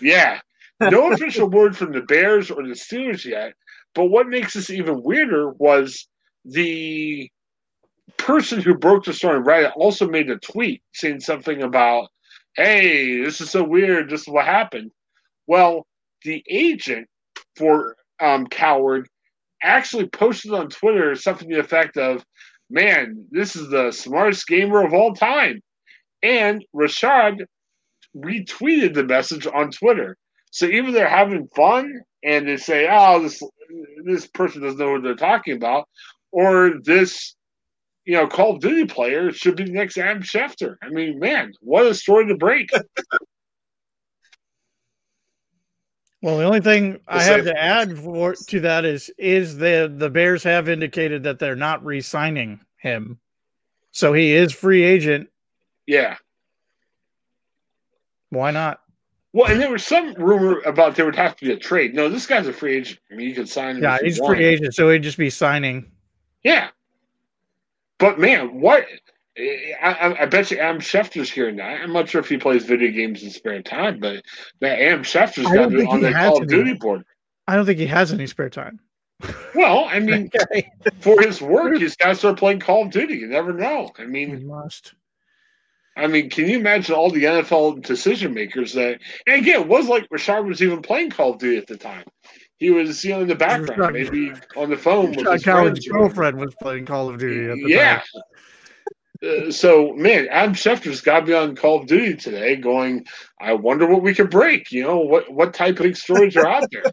[0.00, 0.40] Yeah.
[0.80, 3.54] No official word from the Bears or the Steelers yet.
[3.96, 6.06] But what makes this even weirder was
[6.44, 7.28] the
[8.16, 12.08] person who broke the story Reddit also made a tweet saying something about,
[12.54, 14.08] hey, this is so weird.
[14.08, 14.92] This is what happened.
[15.48, 15.84] Well,
[16.22, 17.08] the agent
[17.56, 19.08] for um, Coward
[19.62, 22.24] actually posted on Twitter something to the effect of,
[22.70, 25.60] man, this is the smartest gamer of all time.
[26.22, 27.46] And Rashaad
[28.16, 30.16] retweeted the message on Twitter.
[30.50, 33.42] So even they're having fun and they say, oh, this
[34.04, 35.88] this person doesn't know what they're talking about,
[36.32, 37.34] or this
[38.08, 40.76] you know, Call of Duty player should be the next Adam Schefter.
[40.82, 42.70] I mean, man, what a story to break.
[46.22, 50.08] Well, the only thing I have to add for, to that is is the the
[50.08, 53.20] Bears have indicated that they're not re-signing him,
[53.92, 55.28] so he is free agent.
[55.86, 56.16] Yeah.
[58.30, 58.80] Why not?
[59.32, 61.94] Well, and there was some rumor about there would have to be a trade.
[61.94, 62.98] No, this guy's a free agent.
[63.10, 63.82] I mean, you could sign him.
[63.82, 65.90] Yeah, he's free agent, so he'd just be signing.
[66.42, 66.68] Yeah.
[67.98, 68.86] But man, what
[69.82, 71.80] I, I, bet you Adam Schefter's hearing that.
[71.80, 74.24] I'm not sure if he plays video games in spare time, but
[74.60, 77.04] that Adam Schefter's got it on the Call of Duty board.
[77.46, 78.80] I don't think he has any spare time.
[79.54, 80.30] Well, I mean,
[81.00, 83.14] for his work, he's got to start playing Call of Duty.
[83.14, 83.90] You never know.
[83.98, 84.94] I mean, he must.
[85.98, 89.00] I mean, can you imagine all the NFL decision makers that?
[89.26, 92.04] And again, it was like Rashaad was even playing Call of Duty at the time.
[92.58, 95.14] He was, you know, in the background, maybe on the phone.
[95.14, 97.50] Rashaad with his girlfriend was playing Call of Duty.
[97.50, 99.48] at yeah, time.
[99.48, 103.04] Uh, so man, Adam Schefter's got to be on Call of Duty today, going.
[103.40, 104.70] I wonder what we could break.
[104.70, 106.84] You know what what type of stories are out there.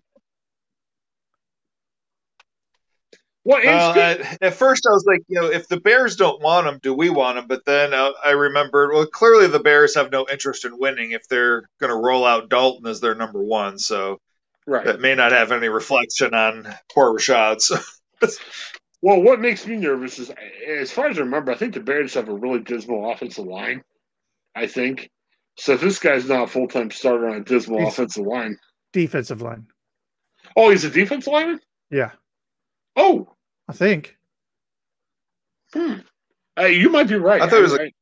[3.47, 3.61] Well,
[3.95, 6.95] at, at, first I was like, you know, if the Bears don't want him, do
[6.95, 7.45] we want him?
[7.47, 11.27] But then uh, I remembered, well, clearly the Bears have no interest in winning if
[11.27, 13.77] they're going to roll out Dalton as their number one.
[13.77, 14.19] So
[14.65, 14.85] right.
[14.85, 17.61] that may not have any reflection on poor Rashaad.
[17.61, 17.77] So.
[19.01, 20.31] Well, what makes me nervous is,
[20.67, 23.83] as far as I remember, I think the Bears have a really dismal offensive line.
[24.55, 25.11] I think
[25.59, 25.73] so.
[25.73, 28.57] If this guy's not a full time starter on a dismal he's offensive line,
[28.93, 29.67] defensive line.
[30.55, 31.59] Oh, he's a defensive lineman.
[31.91, 32.13] Yeah.
[32.95, 33.34] Oh,
[33.67, 34.17] I think.
[35.73, 35.95] Hmm.
[36.57, 37.41] Uh, you might be right.
[37.41, 37.93] I thought it was right.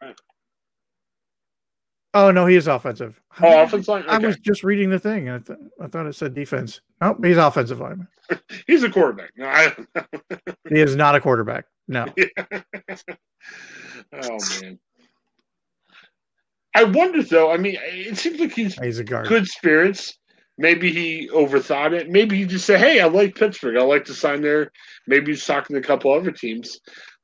[2.16, 3.20] Oh no, he is offensive.
[3.41, 4.03] Oh, offensive line.
[4.03, 4.14] Okay.
[4.14, 6.80] I was just reading the thing, and I, th- I thought it said defense.
[7.01, 8.07] Oh, he's offensive lineman.
[8.68, 9.32] he's a quarterback.
[9.36, 9.76] No, I
[10.70, 11.66] he is not a quarterback.
[11.88, 12.05] No.
[14.14, 14.80] oh man.
[16.76, 17.51] I wonder though.
[17.51, 19.28] I mean, it seems like he's he's a guard.
[19.28, 20.18] Good spirits.
[20.58, 22.10] Maybe he overthought it.
[22.10, 23.78] Maybe he just said, "Hey, I like Pittsburgh.
[23.78, 24.72] I like to sign there."
[25.08, 26.80] Maybe he's talking to a couple other teams.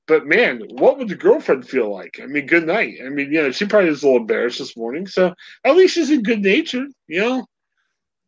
[0.08, 2.20] But man, what would the girlfriend feel like?
[2.22, 2.96] I mean, good night.
[3.06, 5.06] I mean, you know, she probably was a little embarrassed this morning.
[5.06, 7.46] So at least she's in good nature, you know.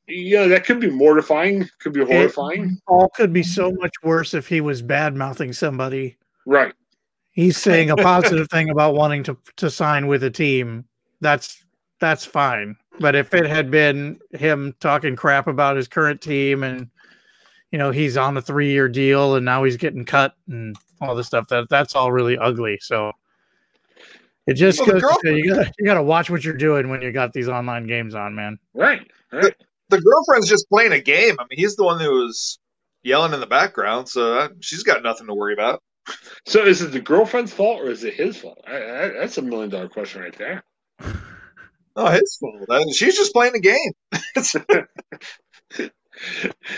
[0.08, 2.66] You know, that could be mortifying, could be horrifying.
[2.66, 6.18] It all could be so much worse if he was bad mouthing somebody.
[6.46, 6.74] Right.
[7.32, 10.86] He's saying a positive thing about wanting to to sign with a team.
[11.22, 11.64] That's
[12.00, 12.76] that's fine.
[13.00, 16.90] But if it had been him talking crap about his current team and
[17.72, 21.16] you know he's on a three year deal and now he's getting cut and all
[21.16, 21.48] this stuff.
[21.48, 22.78] That that's all really ugly.
[22.82, 23.14] So
[24.48, 27.12] it just well, goes to, you gotta you gotta watch what you're doing when you
[27.12, 28.60] got these online games on, man.
[28.74, 29.02] Right.
[29.32, 29.56] right.
[29.90, 31.36] The, the girlfriend's just playing a game.
[31.40, 32.60] I mean, he's the one who was
[33.04, 35.82] yelling in the background, so uh, she's got nothing to worry about.
[36.46, 38.60] So is it the girlfriend's fault or is it his fault?
[38.68, 40.64] I, I, that's a million dollar question right there.
[41.96, 42.94] Oh, his fault.
[42.94, 43.92] She's just playing the game.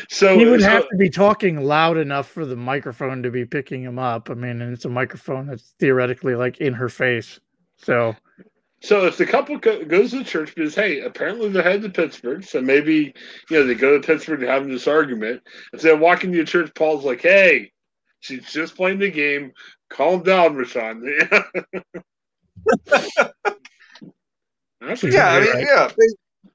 [0.09, 3.45] so he would so, have to be talking loud enough for the microphone to be
[3.45, 4.30] picking him up.
[4.30, 7.39] I mean, and it's a microphone that's theoretically like in her face.
[7.78, 8.16] So,
[8.82, 12.43] so if the couple go, goes to church because hey, apparently they're headed to Pittsburgh,
[12.43, 13.14] so maybe
[13.49, 15.41] you know they go to Pittsburgh to have this argument.
[15.74, 17.72] If they're walking to church, Paul's like, "Hey,
[18.20, 19.51] she's just playing the game.
[19.89, 21.03] Calm down, Rashawn."
[25.03, 26.51] yeah, I mean, yeah, they,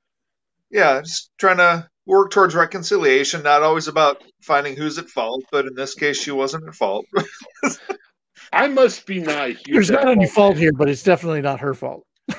[0.70, 5.66] yeah, just trying to work towards reconciliation, not always about finding who's at fault, but
[5.66, 7.06] in this case, she wasn't at fault.
[8.52, 9.58] I must be nice.
[9.66, 12.06] There's not any fault here, but it's definitely not her fault.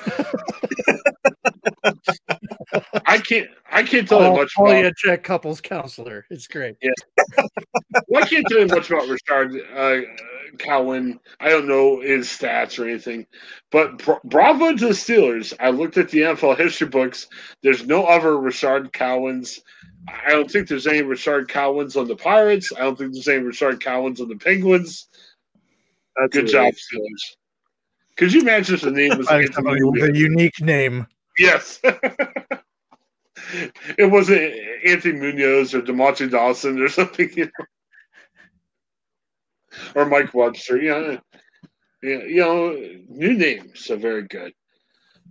[3.06, 3.48] I can't.
[3.70, 4.92] I can't tell you Paul, much Paul about.
[5.04, 6.26] Yanchek couples counselor.
[6.30, 6.76] It's great.
[8.08, 10.00] Well, I can't tell you much about Richard uh,
[10.58, 11.20] Cowan.
[11.40, 13.26] I don't know his stats or anything.
[13.70, 15.54] But bra- bravo to the Steelers.
[15.60, 17.28] I looked at the NFL history books.
[17.62, 19.60] There's no other Richard Cowans.
[20.08, 22.72] I don't think there's any Richard Cowans on the Pirates.
[22.74, 25.08] I don't think there's any Richard Cowans on the Penguins.
[26.16, 27.36] That's Good a- job, Steelers.
[28.16, 31.06] Could you imagine if the name was I- Anthony the unique name.
[31.38, 31.80] Yes.
[31.84, 32.62] it
[34.10, 34.54] wasn't
[34.86, 37.64] Anthony Munoz or Dermontti Dawson or something, you know.
[39.94, 40.80] or Mike Webster.
[40.80, 41.18] Yeah.
[42.02, 42.76] yeah, you know,
[43.08, 43.84] new names.
[43.86, 44.52] So very good.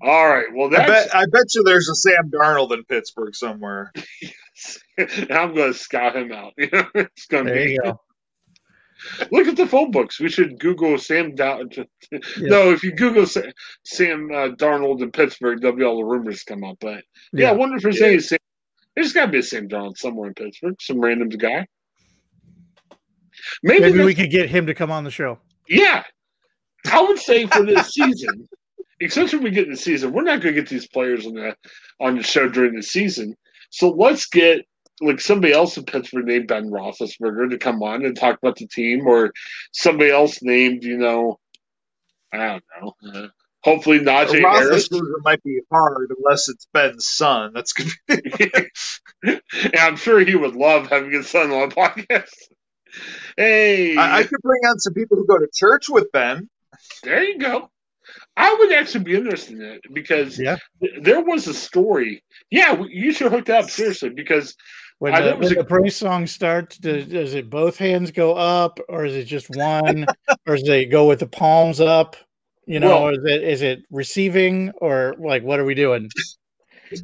[0.01, 0.47] All right.
[0.53, 3.91] Well, I bet I bet you there's a Sam Darnold in Pittsburgh somewhere.
[4.21, 4.79] yes.
[5.31, 6.53] I'm going to scout him out.
[6.57, 7.63] You know, it's going to There be.
[7.63, 8.01] you go.
[9.31, 10.19] Look at the phone books.
[10.19, 11.61] We should Google Sam Dow.
[12.39, 13.41] No, if you Google Sa-
[13.85, 16.77] Sam uh, Darnold in Pittsburgh, there'll be all the rumors come up.
[16.81, 17.57] But yeah, I Yeah.
[17.57, 18.07] wonder if there's Yeah.
[18.07, 18.39] any Sam.
[18.95, 21.65] There's got to be a Sam Darnold somewhere in Pittsburgh, some random guy.
[23.63, 25.39] Maybe, Maybe we could get him to come on the show.
[25.67, 26.03] yeah.
[26.91, 28.47] I would say for this season,
[29.01, 31.33] especially when we get in the season, we're not going to get these players on
[31.33, 31.55] the
[31.99, 33.35] on the show during the season.
[33.69, 34.65] So let's get
[35.01, 38.67] like somebody else in Pittsburgh named Ben Roethlisberger to come on and talk about the
[38.67, 39.31] team, or
[39.71, 41.39] somebody else named, you know,
[42.33, 42.93] I don't know.
[43.23, 43.27] Uh,
[43.63, 44.89] hopefully Najee Harris.
[44.89, 47.51] Roethlisberger might be hard unless it's Ben's son.
[47.53, 47.83] That's be
[49.23, 49.41] and
[49.79, 52.29] I'm sure he would love having his son on a podcast.
[53.37, 56.49] Hey, I, I could bring on some people who go to church with Ben.
[57.03, 57.69] there you go.
[58.35, 60.57] I would actually be interested in it because Yeah.
[60.81, 62.23] th- there was a story.
[62.49, 64.55] Yeah, you should hook that up seriously because
[64.99, 67.77] When, the, thought it was when a- the praise song starts, does, does it both
[67.77, 70.05] hands go up, or is it just one,
[70.47, 72.15] or does it go with the palms up?
[72.65, 76.09] You know, Well- is it is it receiving, or like what are we doing?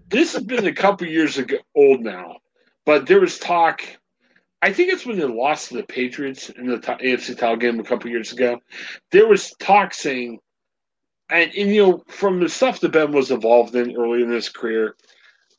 [0.10, 2.38] this has been a couple years ago old now,
[2.86, 3.82] but there was talk.
[4.62, 7.84] I think it's when they lost to the Patriots in the AFC title game a
[7.84, 8.60] couple years ago.
[9.12, 10.39] There was talk saying,
[11.30, 14.50] and, and you know, from the stuff that Ben was involved in early in his
[14.50, 14.96] career,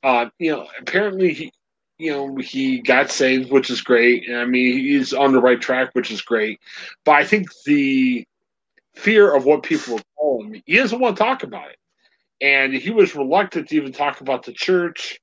[0.03, 1.53] uh, you know, apparently he,
[1.99, 4.24] you know, he got saved, which is great.
[4.30, 6.61] I mean, he's on the right track, which is great.
[7.05, 8.26] But I think the
[8.94, 11.78] fear of what people call him, he doesn't want to talk about it
[12.40, 15.18] and he was reluctant to even talk about the church.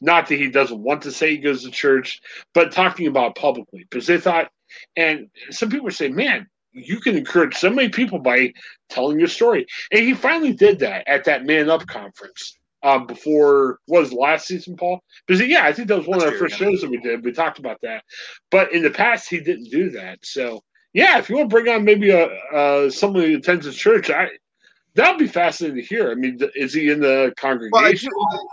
[0.00, 2.20] Not that he doesn't want to say he goes to church,
[2.54, 4.50] but talking about publicly because they thought,
[4.96, 8.52] and some people say, "Man, you can encourage so many people by
[8.88, 13.78] telling your story." And he finally did that at that Man Up conference um, before
[13.86, 15.00] was last season, Paul?
[15.26, 17.24] Because yeah, I think that was one of our first shows that we did.
[17.24, 18.04] We talked about that,
[18.50, 20.18] but in the past he didn't do that.
[20.24, 20.62] So
[20.92, 24.10] yeah, if you want to bring on maybe a uh, someone who attends a church,
[24.10, 24.28] I
[24.94, 26.10] That'd be fascinating to hear.
[26.10, 27.32] I mean, is he in the
[27.70, 28.10] Well, I congregation?
[28.10, 28.48] do,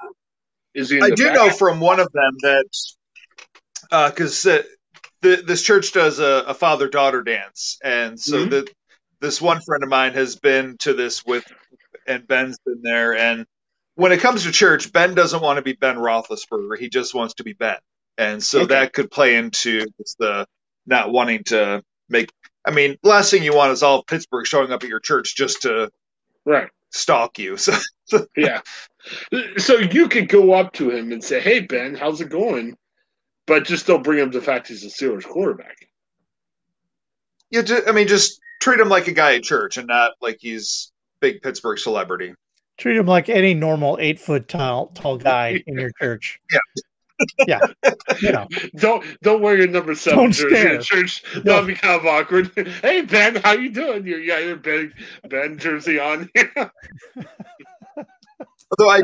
[0.73, 1.35] is he in I do back?
[1.35, 2.65] know from one of them that
[4.09, 4.63] because uh,
[5.21, 8.49] the, this church does a, a father daughter dance, and so Mhm.
[8.49, 8.67] the,
[9.19, 11.43] this one friend of mine has been to this with,
[12.07, 13.17] and Ben's been there.
[13.17, 13.45] And
[13.99, 17.33] when it comes to church, Ben doesn't want to be Ben Roethlisberger; he just wants
[17.35, 17.77] to be Ben,
[18.17, 18.67] and so Okay.
[18.75, 19.85] that could play into
[20.19, 20.47] the
[20.85, 22.31] not wanting to make.
[22.65, 25.63] I mean, last thing you want is all Pittsburgh showing up at your church just
[25.63, 25.91] to
[26.45, 26.69] right.
[26.91, 27.57] stalk you.
[28.09, 28.61] So Yeah.
[29.57, 32.75] So you could go up to him and say, "Hey Ben, how's it going?"
[33.45, 35.77] But just don't bring up the fact he's a Steelers quarterback.
[37.51, 40.91] Yeah, I mean, just treat him like a guy at church and not like he's
[41.19, 42.33] big Pittsburgh celebrity.
[42.79, 46.39] Treat him like any normal eight foot tall tall guy in your church.
[46.49, 46.59] Yeah.
[47.45, 47.93] yeah.
[48.21, 50.75] You know, Don't don't wear your number seven Don't jersey stare.
[50.77, 51.23] at church.
[51.35, 51.41] No.
[51.41, 52.51] That'll be kind of awkward.
[52.81, 54.07] hey Ben, how you doing?
[54.07, 54.93] You got your big
[55.27, 56.29] Ben jersey on.
[58.71, 59.01] Although I,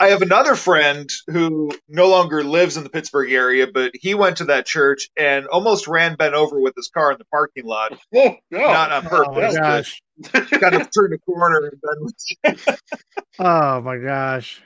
[0.00, 4.38] I have another friend who no longer lives in the Pittsburgh area, but he went
[4.38, 7.92] to that church and almost ran Ben over with his car in the parking lot,
[8.14, 8.58] oh no.
[8.58, 10.02] not on oh my gosh.
[10.32, 12.78] kind of turned a corner and Ben was
[13.38, 14.62] Oh my gosh.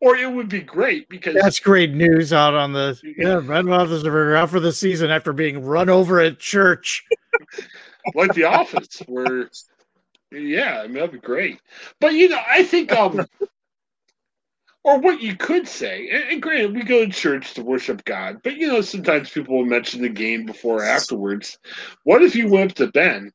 [0.00, 4.36] Or it would be great because That's great news out on the yeah, Ben Roethlisberger
[4.36, 7.04] out for the season after being run over at church.
[8.14, 9.48] like the office where
[10.30, 11.60] yeah i mean that'd be great
[12.00, 13.26] but you know i think um
[14.84, 18.40] or what you could say and, and granted we go to church to worship god
[18.44, 21.58] but you know sometimes people will mention the game before or afterwards
[22.04, 23.32] what if you went up to ben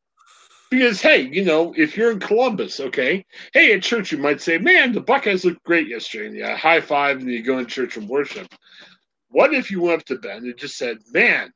[0.70, 4.58] because hey you know if you're in columbus okay hey at church you might say
[4.58, 7.98] man the buckeyes looked great yesterday and you high five and you go in church
[7.98, 8.48] and worship
[9.30, 11.52] what if you went up to ben and just said man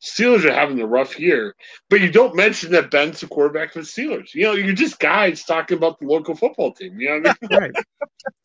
[0.00, 1.56] Steelers are having a rough year,
[1.90, 4.32] but you don't mention that Ben's the quarterback for the Steelers.
[4.32, 7.00] You know, you're just guys talking about the local football team.
[7.00, 7.60] You know what I mean?
[7.60, 7.84] Right.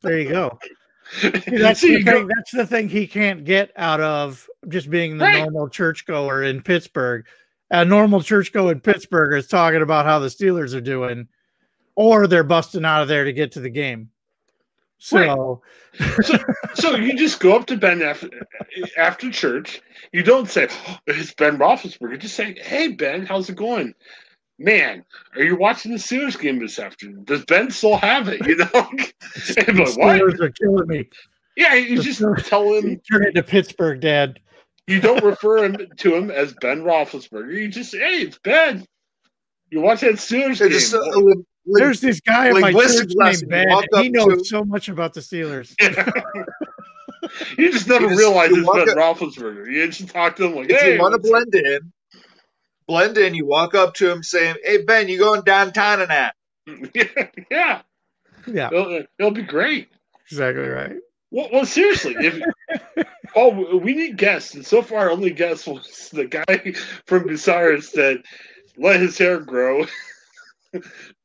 [0.02, 0.58] There you go.
[1.22, 2.28] That's So the thing.
[2.28, 5.40] That's the thing he can't get out of just being the Right.
[5.44, 7.26] normal churchgoer in Pittsburgh.
[7.72, 11.28] A normal churchgoer in Pittsburgh is talking about how the Steelers are doing,
[11.96, 14.10] or they're busting out of there to get to the game.
[15.00, 15.62] So
[16.76, 18.30] So you just go up to Ben after
[18.98, 19.82] after church.
[20.12, 22.12] You don't say "Oh, it's Ben Roethlisberger.
[22.12, 23.94] You just say, "Hey Ben, how's it going?
[24.60, 25.04] Man,
[25.36, 27.24] are you watching the Steelers game this afternoon?
[27.26, 28.46] Does Ben still have it?
[28.46, 28.70] You know?"
[29.58, 30.22] And the be like, what?
[30.22, 31.10] Steelers are killing me.
[31.56, 34.40] Yeah, you just tell him Turn it to Pittsburgh, Dad.
[34.88, 37.54] you don't refer him to him as Ben Roethlisberger.
[37.54, 38.86] You just, hey, it's Ben.
[39.70, 40.80] You watch that Steelers They game.
[40.80, 41.34] just, uh, li-
[41.66, 43.50] li- There's this guy in my linguistic church lesson.
[43.50, 43.70] named Ben.
[43.70, 45.74] You walk He knows to- so much about the Steelers.
[47.58, 49.72] you just never You just- realize you it's Ben up- Roethlisberger.
[49.72, 51.92] You just talk to him like, if hey, you want to blend in,
[52.88, 53.36] blend in.
[53.36, 56.36] You walk up to him saying, "Hey Ben, you going downtown and that?"
[57.52, 57.82] yeah,
[58.48, 59.90] Yeah, it'll, uh, it'll be great.
[60.26, 60.96] exactly right.
[61.32, 62.40] Well, well seriously, if
[63.34, 66.74] Paul, we need guests, and so far, our only guest was the guy
[67.06, 68.22] from Bucyrus that
[68.78, 69.86] let his hair grow.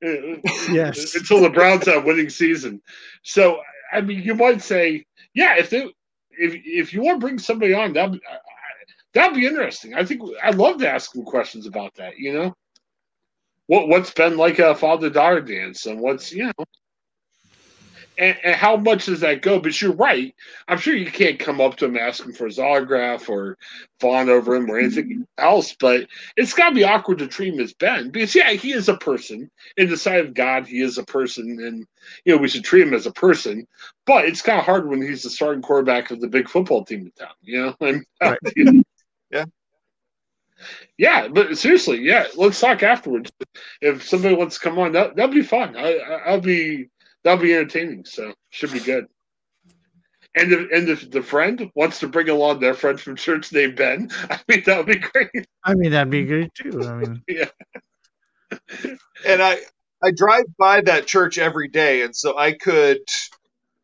[0.02, 1.14] Yes.
[1.14, 2.80] until the Browns have winning season.
[3.22, 3.60] So,
[3.92, 5.04] I mean, you might say,
[5.34, 5.82] yeah, if they,
[6.30, 8.10] if if you want to bring somebody on, that
[9.14, 9.94] that'd be interesting.
[9.94, 12.18] I think I'd love to ask them questions about that.
[12.18, 12.54] You know,
[13.66, 16.64] what what's been like a father daughter dance, and what's you know,
[18.18, 19.60] and, and how much does that go?
[19.60, 20.34] But you're right.
[20.66, 23.56] I'm sure you can't come up to him ask him for his autograph or
[24.00, 24.84] fawn over him or mm-hmm.
[24.84, 25.74] anything else.
[25.78, 26.06] But
[26.36, 28.96] it's got to be awkward to treat him as Ben because yeah, he is a
[28.96, 30.66] person in the sight of God.
[30.66, 31.86] He is a person, and
[32.24, 33.66] you know we should treat him as a person.
[34.06, 37.00] But it's kind of hard when he's the starting quarterback of the big football team
[37.00, 37.34] in town.
[37.42, 38.38] You know, and Right.
[39.30, 39.44] Yeah.
[40.96, 43.30] Yeah, but seriously, yeah, let's talk afterwards.
[43.80, 45.76] If somebody wants to come on, that that'd be fun.
[45.76, 46.90] I, I I'll be
[47.22, 48.04] that'll be entertaining.
[48.04, 49.06] So should be good.
[50.34, 53.76] And if and if the friend wants to bring along their friend from church named
[53.76, 55.46] Ben, I mean that would be great.
[55.64, 56.82] I mean, that'd be great too.
[56.82, 57.50] I mean, yeah.
[59.24, 59.58] And I
[60.02, 63.00] I drive by that church every day, and so I could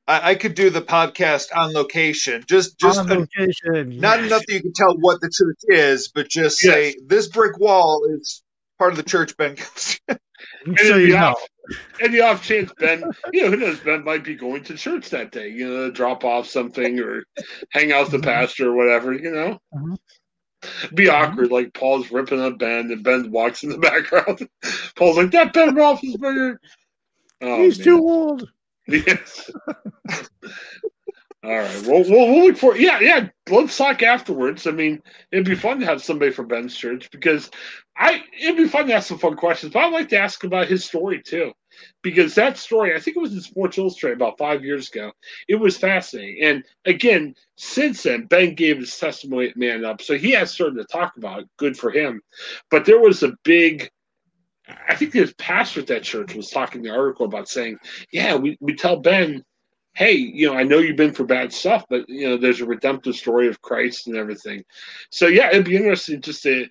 [0.06, 2.44] I, I could do the podcast on location.
[2.46, 4.26] Just just on a- not yes.
[4.26, 6.94] enough that you can tell what the church is, but just say Yes.
[7.06, 8.42] this brick wall is
[8.78, 9.36] part of the church.
[9.36, 10.18] Ben, goes to."
[10.66, 11.26] And So you the know.
[11.28, 11.42] off,
[12.02, 13.02] and the off chance Ben,
[13.32, 16.22] you know, who knows, Ben might be going to church that day, you know, drop
[16.24, 17.24] off something or
[17.70, 18.24] hang out with the Mhm.
[18.24, 19.58] pastor or whatever, you know.
[19.74, 19.96] Mhm.
[20.94, 24.46] Be awkward, like Paul's ripping up Ben and Ben walks in the background.
[24.96, 26.56] Paul's like, that Ben Roethlisberger.
[27.42, 27.84] Oh, He's man.
[27.84, 28.48] too old.
[28.86, 29.50] Yes.
[31.44, 31.86] All right.
[31.86, 33.28] Well, we'll, look for yeah, yeah.
[33.50, 34.66] Let's talk afterwards.
[34.66, 37.50] I mean, it'd be fun to have somebody from Ben's church because
[37.98, 39.74] I it'd be fun to ask some fun questions.
[39.74, 41.52] But I'd like to ask about his story too,
[42.02, 45.12] because that story I think it was in Sports Illustrated about five years ago.
[45.46, 50.16] It was fascinating, and again, since then Ben gave his testimony at Man Up, so
[50.16, 51.44] he has started to talk about.
[51.58, 52.22] Good for him.
[52.70, 53.90] But there was a big.
[54.88, 57.78] I think his pastor at that church was talking in the article about saying,
[58.12, 59.44] "Yeah, we, we tell Ben
[59.94, 62.66] hey, you know, I know you've been for bad stuff, but you know, there's a
[62.66, 64.64] redemptive story of Christ and everything.
[65.10, 66.66] So yeah, it'd be interesting just to.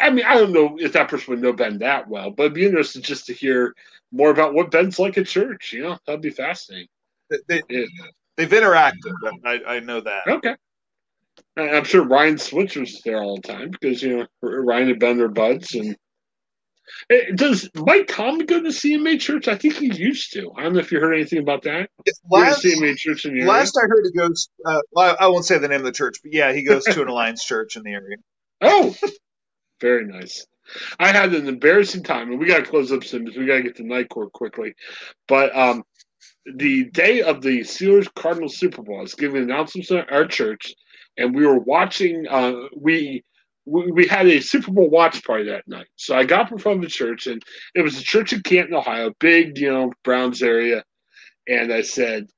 [0.00, 2.54] I mean, I don't know if that person would know Ben that well, but it'd
[2.54, 3.74] be interesting just to hear
[4.12, 5.72] more about what Ben's like at church.
[5.72, 6.88] You know, that'd be fascinating.
[7.48, 7.86] they, Yeah.
[8.36, 9.14] they've interacted.
[9.44, 10.26] I, I know that.
[10.28, 10.54] Okay.
[11.56, 15.28] I'm sure Ryan Switzer's there all the time because you know Ryan and Ben are
[15.28, 15.74] buds.
[15.74, 15.96] And
[17.34, 19.48] does Mike Tomlin go to CMA Church?
[19.48, 20.50] I think he used to.
[20.56, 21.90] I don't know if you heard anything about that.
[22.30, 24.48] Last, CMA Church in your last I heard, he goes.
[24.64, 27.02] Uh, well, I won't say the name of the church, but yeah, he goes to
[27.02, 28.16] an Alliance church in the area.
[28.60, 28.94] Oh,
[29.80, 30.46] very nice.
[30.98, 33.56] I had an embarrassing time, and we got to close up soon because we got
[33.56, 34.74] to get to night court quickly.
[35.26, 35.82] But um,
[36.54, 40.72] the day of the Steelers Cardinals Super Bowl, I was giving announcements at our church,
[41.16, 42.26] and we were watching.
[42.28, 43.24] Uh, we,
[43.66, 45.86] we we had a Super Bowl watch party that night.
[45.96, 47.42] So I got from the church, and
[47.74, 50.84] it was a church in Canton, Ohio, big, you know, Browns area.
[51.46, 52.28] And I said,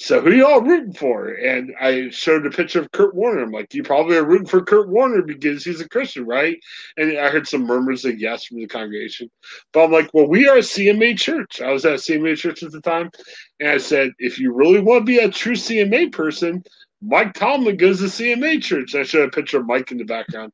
[0.00, 1.30] so who are y'all rooting for?
[1.30, 3.42] And I showed a picture of Kurt Warner.
[3.42, 6.56] I'm like, you probably are rooting for Kurt Warner because he's a Christian, right?
[6.96, 9.28] And I heard some murmurs of yes from the congregation.
[9.72, 11.60] But I'm like, well, we are a CMA church.
[11.60, 13.10] I was at a CMA church at the time.
[13.58, 16.62] And I said, if you really want to be a true CMA person,
[17.00, 18.94] Mike Tomlin goes to CMA church.
[18.94, 20.52] I showed a picture of Mike in the background.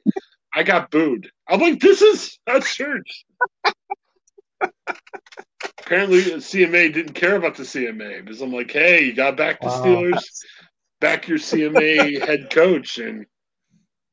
[0.54, 1.30] I got booed.
[1.48, 3.24] I'm like, this is a church.
[5.80, 9.66] Apparently, CMA didn't care about the CMA because I'm like, hey, you got back the
[9.66, 9.68] Wow.
[9.68, 10.22] Steelers,
[11.00, 13.26] back your CMA head coach, and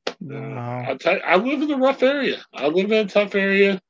[0.08, 0.56] uh, No.
[0.88, 2.44] I'll tell you, I live in a rough area.
[2.54, 3.82] I live in a tough area.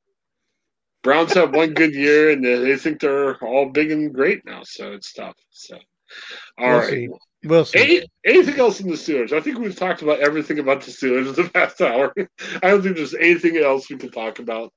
[1.04, 4.62] Browns have one good year, and they they think they're all big and great now,
[4.64, 5.36] so it's tough.
[5.50, 5.78] So,
[6.60, 7.10] All we'll right.
[7.44, 7.80] We'll see.
[7.80, 9.32] Any, anything else in the Steelers?
[9.32, 12.14] I think we've talked about everything about the Steelers in the past hour.
[12.62, 14.72] I don't think there's anything else we can talk about.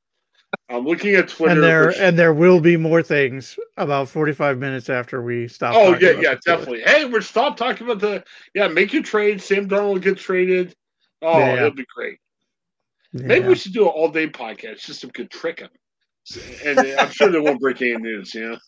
[0.69, 1.53] I'm looking at Twitter.
[1.55, 5.75] And there for- and there will be more things about 45 minutes after we stop.
[5.77, 6.81] oh yeah, yeah, definitely.
[6.83, 8.23] Hey, we're stop talking about the
[8.55, 8.69] yeah.
[8.69, 9.43] Make your trade.
[9.43, 10.73] Sam Darnold get traded.
[11.23, 11.57] Oh, Yeah.
[11.57, 12.19] it'll be great.
[13.13, 15.71] Maybe we should do an all day podcast just we could trick them.
[16.65, 18.59] And I'm sure they won't break any news, you know.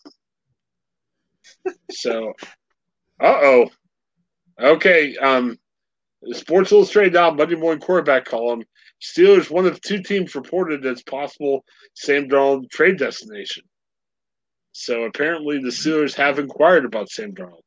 [1.91, 2.33] So,
[3.21, 3.69] uh oh.
[4.61, 5.15] Okay.
[5.17, 5.57] Um,
[6.31, 8.63] Sports Illustrated now Monday morning quarterback column.
[9.01, 13.63] Steelers one of two teams reported as possible Sam Darnold trade destination.
[14.71, 17.61] So apparently the Steelers have inquired about Sam Darnold.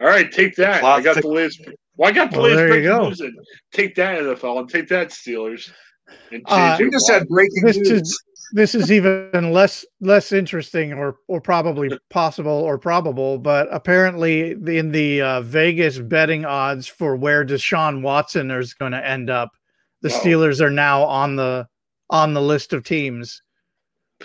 [0.00, 0.84] All right, take that.
[0.84, 1.62] I got the latest.
[1.96, 3.08] Well, I got the Well, latest there you breaking go.
[3.08, 3.20] news.
[3.20, 3.34] And
[3.72, 5.70] take that NFL and take that Steelers.
[6.30, 7.76] And Uh, We just had breaking news.
[7.90, 8.22] is
[8.52, 14.92] this is even less less interesting or or probably possible or probable, but apparently in
[14.92, 19.50] the uh, Vegas betting odds for where Deshaun Watson is going to end up,
[20.02, 20.18] the Oh.
[20.18, 21.66] Steelers are now on the
[22.10, 23.42] on the list of teams.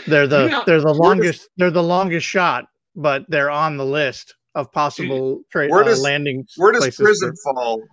[0.07, 2.65] They're the Yeah, they're the where does- longest they're the longest shot,
[2.95, 6.45] but they're on the list of possible trade Where uh, does- landing.
[6.57, 7.83] Where does prison for- fall?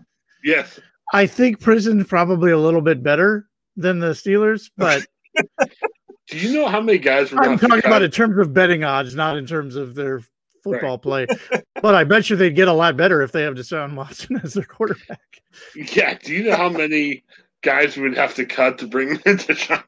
[0.43, 0.81] Yes.
[1.13, 5.07] I think prison's probably a little bit better than the Steelers, but
[6.29, 8.53] Do you know how many guys were I'm going to talking about in terms of
[8.55, 10.21] betting odds, not in terms of their
[10.63, 11.27] football play.
[11.83, 14.55] But I bet you they'd get a lot better if they have Deshaun Watson as
[14.55, 15.43] their quarterback.
[15.77, 16.17] Yeah.
[16.17, 17.25] Do you know how many
[17.61, 19.83] guys we'd have to cut to bring in Deshaun?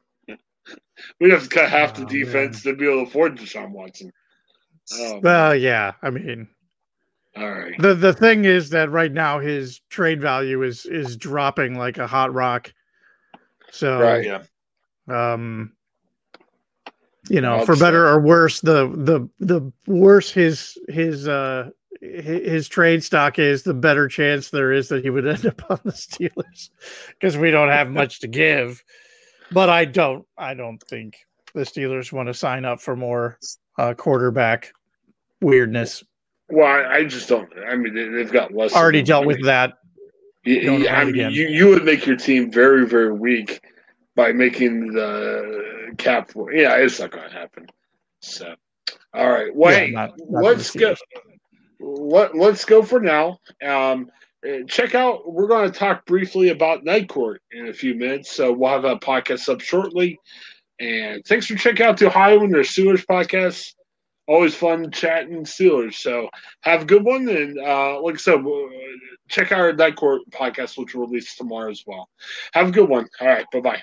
[1.18, 4.12] We'd have to cut half the Oh, defense to be able to afford Deshaun Watson.
[4.92, 5.92] Oh, Well, yeah.
[6.02, 6.48] I mean,
[7.34, 7.74] all right.
[7.78, 12.06] the the thing is that right now his trade value is is dropping like a
[12.06, 12.74] hot rock.
[13.70, 14.26] So, Right.
[14.26, 15.32] Yeah.
[15.32, 15.72] um,
[17.28, 21.70] you know, for better or worse, the the the worse his his uh
[22.00, 25.80] his trade stock is, the better chance there is that he would end up on
[25.84, 26.70] the Steelers
[27.10, 28.82] because we don't have much to give.
[29.50, 31.16] But I don't, I don't think
[31.54, 33.38] the Steelers want to sign up for more
[33.78, 34.72] uh, quarterback
[35.40, 36.04] weirdness.
[36.50, 37.48] Well, I, I just don't.
[37.66, 38.74] I mean, they, they've got less.
[38.74, 39.72] Already dealt with that.
[40.44, 41.32] y- Don't y- I mean, again.
[41.32, 43.60] you, you would make your team very, very weak
[44.16, 46.32] by making the cap.
[46.50, 47.66] Yeah, it's not going to happen.
[48.20, 48.54] So,
[49.14, 49.54] all right.
[49.54, 50.96] Well, Yeah, not- not let's go.
[51.78, 53.38] Let, let's go for now.
[53.64, 54.10] Um,
[54.46, 58.32] uh, check out, we're going to talk briefly about Night Court in a few minutes.
[58.32, 60.18] So we'll have a podcast up shortly.
[60.80, 63.74] And thanks for checking out the Ohio and their Steelers podcast.
[64.26, 65.94] Always fun chatting Steelers.
[65.94, 66.28] So
[66.62, 67.28] have a good one.
[67.28, 68.44] And uh, like I said,
[69.28, 72.08] check out our Night Court podcast, which will release tomorrow as well.
[72.52, 73.06] Have a good one.
[73.20, 73.46] All right.
[73.52, 73.82] Bye bye.